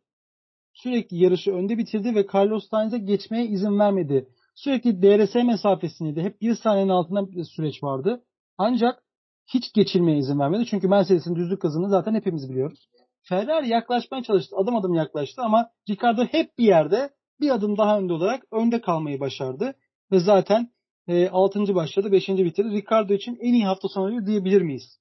sürekli 0.73 1.17
yarışı 1.17 1.53
önde 1.53 1.79
bitirdi 1.79 2.15
ve 2.15 2.27
Carlos 2.35 2.69
Sainz'e 2.69 2.99
geçmeye 2.99 3.47
izin 3.47 3.79
vermedi. 3.79 4.29
Sürekli 4.55 5.03
DRS 5.03 5.35
mesafesindeydi. 5.35 6.23
Hep 6.23 6.41
bir 6.41 6.55
saniyenin 6.55 6.91
altında 6.91 7.31
bir 7.31 7.45
süreç 7.45 7.83
vardı. 7.83 8.25
Ancak 8.59 9.03
hiç 9.47 9.73
geçilmeye 9.73 10.19
izin 10.19 10.39
vermedi. 10.39 10.67
Çünkü 10.67 10.89
Mercedes'in 10.89 11.37
düzlük 11.37 11.65
hızını 11.65 11.91
zaten 11.91 12.15
hepimiz 12.15 12.51
biliyoruz. 12.51 12.89
Ferrari 13.23 13.69
yaklaşmaya 13.69 14.23
çalıştı. 14.23 14.57
Adım 14.57 14.77
adım 14.77 14.95
yaklaştı 14.95 15.43
ama 15.43 15.71
Ricardo 15.89 16.25
hep 16.25 16.59
bir 16.59 16.65
yerde 16.65 17.11
bir 17.41 17.51
adım 17.51 17.77
daha 17.79 17.99
önde 17.99 18.13
olarak 18.13 18.43
önde 18.53 18.81
kalmayı 18.81 19.21
başardı. 19.21 19.75
Ve 20.13 20.19
zaten 20.21 20.69
e, 21.09 21.29
6. 21.29 21.75
başladı, 21.75 22.13
5. 22.13 22.29
bitirdi. 22.29 22.71
Ricardo 22.71 23.13
için 23.13 23.39
en 23.41 23.53
iyi 23.53 23.65
hafta 23.65 23.89
sonu 23.89 24.27
diyebilir 24.27 24.63
miyiz? 24.63 25.01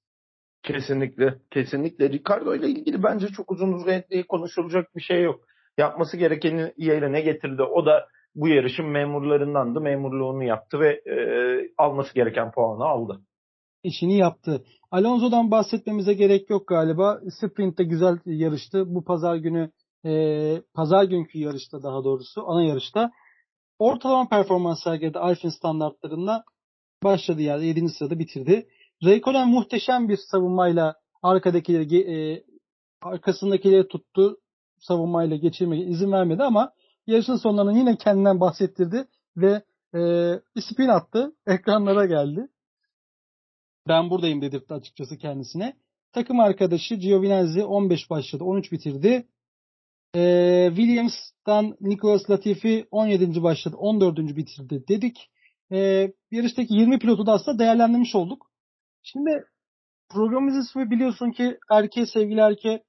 Kesinlikle. 0.63 1.39
Kesinlikle. 1.52 2.10
Ricardo 2.10 2.56
ile 2.56 2.69
ilgili 2.69 3.04
bence 3.04 3.28
çok 3.28 3.52
uzun 3.52 3.74
uzun 3.74 4.04
konuşulacak 4.30 4.96
bir 4.96 5.02
şey 5.02 5.24
yok. 5.24 5.39
Yapması 5.78 6.17
gerekeni 6.17 6.74
yerine 6.78 7.22
getirdi. 7.22 7.62
O 7.62 7.86
da 7.86 8.08
bu 8.36 8.48
yarışın 8.48 8.86
memurlarındandı. 8.86 9.82
Memurluğunu 9.82 10.43
yaptı 10.43 10.80
ve 10.80 10.89
e, 10.93 11.15
alması 11.78 12.13
gereken 12.13 12.52
puanı 12.52 12.86
aldı 12.86 13.22
işini 13.84 14.17
yaptı. 14.17 14.63
Alonso'dan 14.91 15.52
bahsetmemize 15.52 16.13
gerek 16.13 16.50
yok 16.50 16.67
galiba. 16.67 17.19
Sprint'te 17.41 17.84
güzel 17.84 18.17
yarıştı. 18.26 18.96
Bu 18.96 19.04
pazar 19.04 19.36
günü 19.36 19.72
e, 20.05 20.61
pazar 20.73 21.03
günkü 21.03 21.39
yarışta 21.39 21.83
daha 21.83 22.03
doğrusu 22.03 22.49
ana 22.49 22.63
yarışta 22.63 23.11
ortalama 23.79 24.29
performans 24.29 24.83
sergiledi 24.83 25.19
Alfin 25.19 25.49
standartlarında 25.49 26.43
başladı 27.03 27.41
yani 27.41 27.65
7. 27.65 27.89
sırada 27.89 28.19
bitirdi. 28.19 28.67
Raikkonen 29.03 29.49
muhteşem 29.49 30.09
bir 30.09 30.17
savunmayla 30.31 30.95
arkadakileri 31.21 31.97
e, 31.97 32.43
arkasındakileri 33.01 33.87
tuttu. 33.87 34.37
Savunmayla 34.79 35.35
geçirmeye 35.35 35.85
izin 35.85 36.11
vermedi 36.11 36.43
ama 36.43 36.71
yarışın 37.07 37.35
sonlarında 37.35 37.71
yine 37.77 37.97
kendinden 37.97 38.39
bahsettirdi 38.39 39.07
ve 39.37 39.63
e, 39.95 40.61
spin 40.61 40.87
attı. 40.87 41.35
Ekranlara 41.47 42.05
geldi 42.05 42.49
ben 43.87 44.09
buradayım 44.09 44.41
dedirtti 44.41 44.73
açıkçası 44.73 45.17
kendisine. 45.17 45.73
Takım 46.13 46.39
arkadaşı 46.39 46.95
Giovinazzi 46.95 47.63
15 47.63 48.09
başladı. 48.09 48.43
13 48.43 48.71
bitirdi. 48.71 49.27
Ee, 50.15 50.67
Williams'tan 50.76 51.78
Nicolas 51.82 52.30
Latifi 52.30 52.88
17. 52.91 53.43
başladı. 53.43 53.76
14. 53.78 54.17
bitirdi 54.17 54.88
dedik. 54.88 55.30
Ee, 55.71 56.13
yarıştaki 56.32 56.73
20 56.73 56.99
pilotu 56.99 57.26
da 57.26 57.32
aslında 57.32 57.60
değerlendirmiş 57.60 58.15
olduk. 58.15 58.52
Şimdi 59.02 59.45
programımızın 60.10 60.62
ismi 60.62 60.91
biliyorsun 60.91 61.32
ki 61.32 61.58
Erke 61.71 62.06
sevgili 62.06 62.39
Erke 62.39 62.84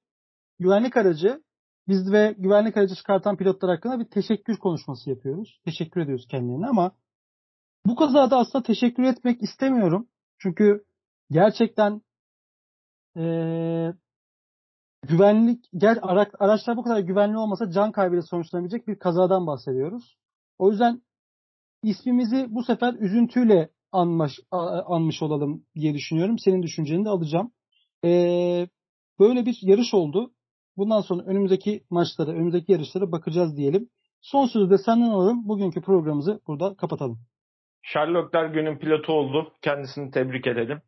güvenlik 0.58 0.96
aracı. 0.96 1.42
Biz 1.88 2.12
ve 2.12 2.34
güvenlik 2.38 2.76
aracı 2.76 2.94
çıkartan 2.94 3.36
pilotlar 3.36 3.70
hakkında 3.70 4.00
bir 4.00 4.10
teşekkür 4.10 4.56
konuşması 4.56 5.10
yapıyoruz. 5.10 5.60
Teşekkür 5.64 6.00
ediyoruz 6.00 6.26
kendilerine 6.28 6.66
ama 6.66 6.92
bu 7.86 7.96
kazada 7.96 8.38
aslında 8.38 8.62
teşekkür 8.62 9.02
etmek 9.02 9.42
istemiyorum. 9.42 10.08
Çünkü 10.38 10.84
gerçekten 11.30 12.02
ee, 13.16 13.92
güvenlik 15.08 15.64
gel 15.76 15.98
ara, 16.02 16.26
araçlar 16.38 16.76
bu 16.76 16.82
kadar 16.82 17.00
güvenli 17.00 17.38
olmasa 17.38 17.70
can 17.70 17.92
kaybıyla 17.92 18.22
sonuçlanabilecek 18.22 18.88
bir 18.88 18.98
kazadan 18.98 19.46
bahsediyoruz. 19.46 20.16
O 20.58 20.70
yüzden 20.70 21.02
ismimizi 21.82 22.46
bu 22.48 22.64
sefer 22.64 22.94
üzüntüyle 22.94 23.68
anmış, 23.92 24.32
anmış 24.86 25.22
olalım 25.22 25.64
diye 25.74 25.94
düşünüyorum. 25.94 26.38
Senin 26.38 26.62
düşünceni 26.62 27.04
de 27.04 27.08
alacağım. 27.08 27.52
Ee, 28.04 28.68
böyle 29.20 29.46
bir 29.46 29.58
yarış 29.62 29.94
oldu. 29.94 30.30
Bundan 30.76 31.00
sonra 31.00 31.22
önümüzdeki 31.22 31.84
maçlara, 31.90 32.30
önümüzdeki 32.30 32.72
yarışlara 32.72 33.12
bakacağız 33.12 33.56
diyelim. 33.56 33.88
Son 34.20 34.46
sözü 34.46 34.70
de 34.70 34.78
senden 34.78 35.10
alalım. 35.10 35.48
Bugünkü 35.48 35.82
programımızı 35.82 36.40
burada 36.46 36.74
kapatalım. 36.76 37.18
Sherlockler 37.82 38.46
günün 38.46 38.78
pilotu 38.78 39.12
oldu. 39.12 39.52
Kendisini 39.62 40.10
tebrik 40.10 40.46
edelim. 40.46 40.82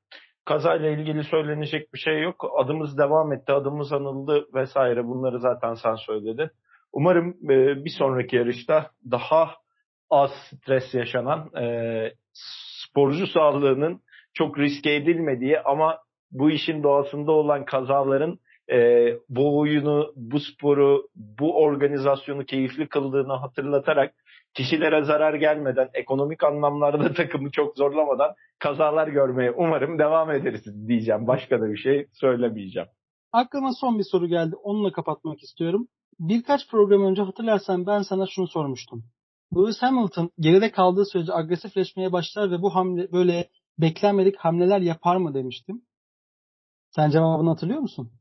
Kazayla 0.47 0.91
ilgili 0.91 1.25
söylenecek 1.25 1.95
bir 1.95 1.99
şey 1.99 2.23
yok. 2.23 2.51
Adımız 2.59 2.99
devam 2.99 3.33
etti, 3.33 3.53
adımız 3.53 3.93
anıldı 3.93 4.47
vesaire. 4.55 5.05
Bunları 5.05 5.41
zaten 5.41 5.75
sen 5.75 5.95
söyledin. 5.95 6.51
Umarım 6.93 7.29
e, 7.51 7.85
bir 7.85 7.93
sonraki 7.99 8.37
yarışta 8.37 8.91
daha 9.11 9.51
az 10.11 10.31
stres 10.31 10.95
yaşanan 10.95 11.51
e, 11.63 12.13
sporcu 12.33 13.27
sağlığının 13.27 14.01
çok 14.35 14.59
riske 14.59 14.95
edilmediği 14.95 15.61
ama 15.61 15.99
bu 16.31 16.51
işin 16.51 16.83
doğasında 16.83 17.33
olan 17.33 17.65
kazaların 17.65 18.39
e, 18.73 19.09
bu 19.29 19.59
oyunu, 19.59 20.13
bu 20.17 20.41
sporu, 20.41 21.03
bu 21.15 21.63
organizasyonu 21.63 22.45
keyifli 22.45 22.89
kıldığını 22.89 23.33
hatırlatarak 23.33 24.15
kişilere 24.57 25.05
zarar 25.05 25.35
gelmeden, 25.35 25.89
ekonomik 25.95 26.45
anlamlarda 26.45 27.13
takımı 27.15 27.51
çok 27.51 27.77
zorlamadan 27.77 28.35
kazalar 28.59 29.09
görmeye 29.09 29.51
umarım 29.51 29.99
devam 29.99 30.31
ederiz 30.31 30.89
diyeceğim. 30.89 31.27
Başka 31.27 31.61
da 31.61 31.71
bir 31.71 31.77
şey 31.77 32.07
söylemeyeceğim. 32.13 32.89
Aklıma 33.33 33.71
son 33.81 33.99
bir 33.99 34.05
soru 34.05 34.27
geldi. 34.27 34.57
Onunla 34.63 34.93
kapatmak 34.93 35.43
istiyorum. 35.43 35.89
birkaç 36.21 36.71
program 36.71 37.05
önce 37.05 37.23
hatırlarsan 37.23 37.87
ben 37.87 38.03
sana 38.03 38.27
şunu 38.31 38.49
sormuştum. 38.49 39.05
Lewis 39.57 39.83
Hamilton 39.83 40.31
geride 40.39 40.71
kaldığı 40.71 41.05
sürece 41.05 41.33
agresifleşmeye 41.33 42.13
başlar 42.13 42.51
ve 42.51 42.63
bu 42.63 42.75
hamle 42.75 43.13
böyle 43.13 43.49
beklenmedik 43.79 44.37
hamleler 44.37 44.81
yapar 44.81 45.17
mı 45.17 45.35
demiştim. 45.35 45.83
Sen 46.91 47.11
cevabını 47.11 47.49
hatırlıyor 47.49 47.81
musun? 47.81 48.13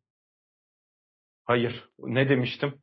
Hayır. 1.45 1.89
Ne 1.99 2.29
demiştim? 2.29 2.81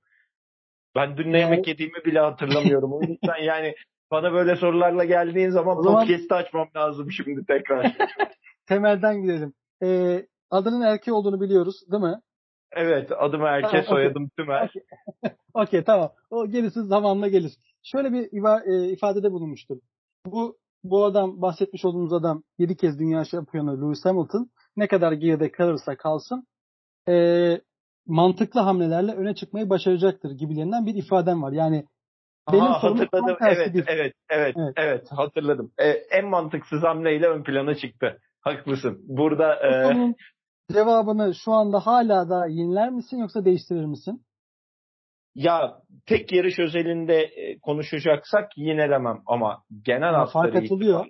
Ben 0.97 1.17
dün 1.17 1.33
ne 1.33 1.39
yani... 1.39 1.51
yemek 1.51 1.69
yediğimi 1.69 2.05
bile 2.05 2.21
hatırlamıyorum. 2.21 2.93
O 2.93 3.01
yüzden 3.01 3.43
yani 3.43 3.75
bana 4.11 4.33
böyle 4.33 4.57
sorularla 4.57 5.05
geldiğin 5.05 5.51
zaman, 5.51 5.79
o 5.79 5.83
zaman... 5.83 6.01
podcast'ı 6.07 6.35
açmam 6.35 6.69
lazım 6.77 7.13
şimdi 7.13 7.45
tekrar. 7.47 7.97
Temelden 8.67 9.23
gidelim. 9.23 9.53
Ee, 9.83 10.27
adının 10.51 10.81
erkeği 10.81 11.15
olduğunu 11.15 11.41
biliyoruz 11.41 11.77
değil 11.93 12.03
mi? 12.03 12.15
Evet 12.73 13.13
adım 13.19 13.43
erkeği 13.43 13.83
tamam, 13.85 13.85
soyadım 13.85 14.25
okay. 14.25 14.45
Tümer. 14.45 14.71
Okey 15.23 15.33
okay, 15.55 15.85
tamam. 15.85 16.13
O 16.31 16.47
gerisi 16.47 16.83
zamanla 16.83 17.29
gelir. 17.29 17.53
Şöyle 17.83 18.13
bir 18.13 18.23
iva- 18.23 18.65
e, 18.65 18.93
ifadede 18.93 19.33
bulunmuştum. 19.33 19.81
Bu 20.27 20.57
bu 20.85 21.05
adam 21.05 21.43
bahsetmiş 21.43 21.85
olduğumuz 21.85 22.13
adam 22.13 22.43
7 22.59 22.77
kez 22.77 22.99
dünya 22.99 23.25
şampiyonu 23.25 23.83
Lewis 23.83 24.05
Hamilton 24.05 24.51
ne 24.77 24.89
kadar 24.89 25.13
geride 25.13 25.53
kalırsa 25.53 25.97
kalsın 25.97 26.47
e, 27.09 27.15
mantıklı 28.07 28.61
hamlelerle 28.61 29.13
öne 29.13 29.35
çıkmayı 29.35 29.71
başaracaktır 29.71 30.31
gibilerinden 30.31 30.87
bir 30.87 30.95
ifadem 30.95 31.43
var. 31.43 31.53
Yani 31.53 31.85
benim 32.53 32.65
Aha, 32.65 32.83
hatırladım. 32.83 33.37
Evet, 33.41 33.75
bir... 33.75 33.85
evet, 33.87 34.15
evet, 34.29 34.55
evet, 34.59 34.75
evet, 34.77 35.07
hatırladım. 35.11 35.73
Ee, 35.79 35.89
en 35.89 36.29
mantıksız 36.29 36.83
hamleyle 36.83 37.27
ön 37.27 37.43
plana 37.43 37.75
çıktı. 37.75 38.19
Haklısın. 38.41 39.01
Burada 39.09 39.55
e... 39.55 40.15
cevabını 40.73 41.35
şu 41.45 41.53
anda 41.53 41.87
hala 41.87 42.31
da 42.31 42.47
yeniler 42.47 42.91
misin 42.91 43.19
yoksa 43.19 43.45
değiştirir 43.45 43.85
misin? 43.85 44.25
Ya 45.35 45.79
tek 46.07 46.33
yarış 46.33 46.59
özelinde 46.59 47.21
e, 47.23 47.59
konuşacaksak 47.59 48.59
yinelemem 48.59 49.23
ama 49.27 49.63
genel 49.83 50.15
ama 50.15 50.27
fark 50.27 50.55
açılıyor. 50.55 51.07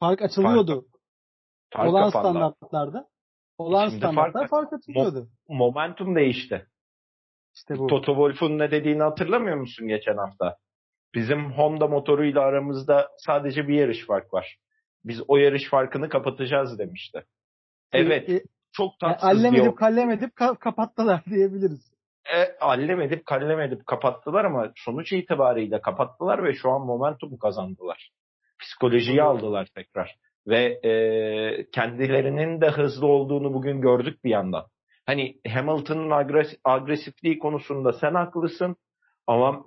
Fark 0.00 0.22
açılıyordu. 0.22 0.86
Fark, 1.72 1.88
Olan 1.88 2.10
standartlarda. 2.10 3.08
Olan 3.58 3.88
Şimdi 3.88 3.98
standartlar 3.98 4.48
fark, 4.48 4.70
fark 4.70 4.72
açılıyordu. 4.72 5.18
Mo- 5.48 5.56
momentum 5.56 6.16
değişti. 6.16 6.66
İşte 7.56 7.78
bu. 7.78 7.86
Toto 7.86 8.12
Wolff'un 8.12 8.58
ne 8.58 8.70
dediğini 8.70 9.02
hatırlamıyor 9.02 9.56
musun 9.56 9.88
geçen 9.88 10.16
hafta? 10.16 10.56
Bizim 11.14 11.52
Honda 11.52 11.86
motoruyla 11.86 12.40
aramızda 12.40 13.08
sadece 13.18 13.68
bir 13.68 13.74
yarış 13.74 14.06
fark 14.06 14.34
var. 14.34 14.56
Biz 15.04 15.22
o 15.28 15.36
yarış 15.36 15.70
farkını 15.70 16.08
kapatacağız 16.08 16.78
demişti. 16.78 17.24
Evet. 17.92 18.28
E, 18.28 18.42
çok 18.72 18.98
tatsız 19.00 19.28
yani 19.28 19.38
allem 19.38 19.54
edip 19.54 19.78
kallem 19.78 20.10
edip 20.10 20.30
ka- 20.36 20.58
kapattılar 20.58 21.24
diyebiliriz. 21.30 21.92
E, 22.34 22.58
allem 22.60 23.00
edip 23.00 23.26
kallem 23.26 23.60
edip 23.60 23.86
kapattılar 23.86 24.44
ama 24.44 24.72
sonuç 24.76 25.12
itibariyle 25.12 25.80
kapattılar 25.80 26.44
ve 26.44 26.54
şu 26.54 26.70
an 26.70 26.80
momentumu 26.80 27.38
kazandılar. 27.38 28.10
Psikolojiyi 28.60 29.22
aldılar 29.22 29.68
tekrar. 29.74 30.16
Ve 30.48 30.80
e, 30.88 31.70
kendilerinin 31.70 32.60
de 32.60 32.70
hızlı 32.70 33.06
olduğunu 33.06 33.54
bugün 33.54 33.80
gördük 33.80 34.24
bir 34.24 34.30
yandan. 34.30 34.66
Hani 35.06 35.40
Hamilton'ın 35.48 36.10
agres 36.10 36.48
agresifliği 36.64 37.38
konusunda 37.38 37.92
sen 37.92 38.14
haklısın 38.14 38.76
ama 39.26 39.64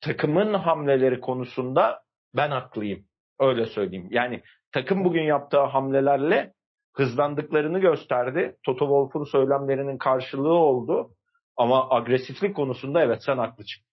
takımın 0.00 0.54
hamleleri 0.54 1.20
konusunda 1.20 2.02
ben 2.36 2.50
haklıyım. 2.50 3.04
Öyle 3.40 3.66
söyleyeyim. 3.66 4.08
Yani 4.10 4.42
takım 4.72 5.04
bugün 5.04 5.22
yaptığı 5.22 5.60
hamlelerle 5.60 6.52
hızlandıklarını 6.94 7.78
gösterdi. 7.78 8.56
Toto 8.66 8.84
Wolff'un 8.84 9.24
söylemlerinin 9.24 9.98
karşılığı 9.98 10.54
oldu. 10.54 11.10
Ama 11.56 11.90
agresiflik 11.90 12.56
konusunda 12.56 13.02
evet 13.02 13.22
sen 13.26 13.38
haklı 13.38 13.64
çıktın. 13.64 13.90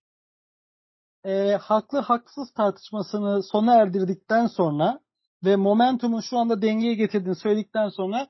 E, 1.25 1.57
haklı 1.61 1.99
haksız 1.99 2.53
tartışmasını 2.53 3.43
sona 3.43 3.81
erdirdikten 3.81 4.47
sonra 4.47 4.99
ve 5.47 5.55
momentumu 5.55 6.21
şu 6.21 6.37
anda 6.37 6.61
dengeye 6.61 6.93
getirdiğini 6.93 7.35
söyledikten 7.35 7.89
sonra 7.89 8.27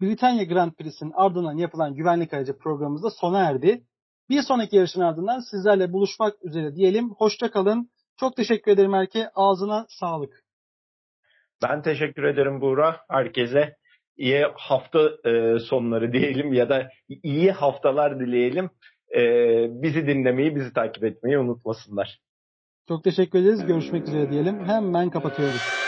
Britanya 0.00 0.44
Grand 0.44 0.72
Prix'sinin 0.72 1.12
ardından 1.14 1.56
yapılan 1.56 1.94
güvenlik 1.94 2.34
aracı 2.34 2.58
programımızda 2.58 3.10
sona 3.10 3.40
erdi. 3.40 3.84
Bir 4.28 4.42
sonraki 4.42 4.76
yarışın 4.76 5.00
ardından 5.00 5.40
sizlerle 5.40 5.92
buluşmak 5.92 6.44
üzere 6.44 6.74
diyelim. 6.74 7.10
Hoşça 7.10 7.50
kalın. 7.50 7.90
Çok 8.16 8.36
teşekkür 8.36 8.72
ederim 8.72 8.94
Erke. 8.94 9.28
Ağzına 9.34 9.86
sağlık. 9.88 10.44
Ben 11.62 11.82
teşekkür 11.82 12.24
ederim 12.24 12.60
Buğra. 12.60 13.00
Herkese 13.08 13.76
iyi 14.16 14.44
hafta 14.54 15.10
e, 15.24 15.58
sonları 15.58 16.12
diyelim 16.12 16.52
ya 16.52 16.68
da 16.68 16.88
iyi 17.22 17.52
haftalar 17.52 18.20
dileyelim. 18.20 18.70
E, 19.16 19.22
bizi 19.82 20.06
dinlemeyi, 20.06 20.56
bizi 20.56 20.72
takip 20.72 21.04
etmeyi 21.04 21.38
unutmasınlar. 21.38 22.18
Çok 22.88 23.04
teşekkür 23.04 23.38
ederiz. 23.38 23.66
Görüşmek 23.66 24.08
üzere 24.08 24.30
diyelim. 24.30 24.64
Hemen 24.64 25.10
kapatıyoruz. 25.10 25.83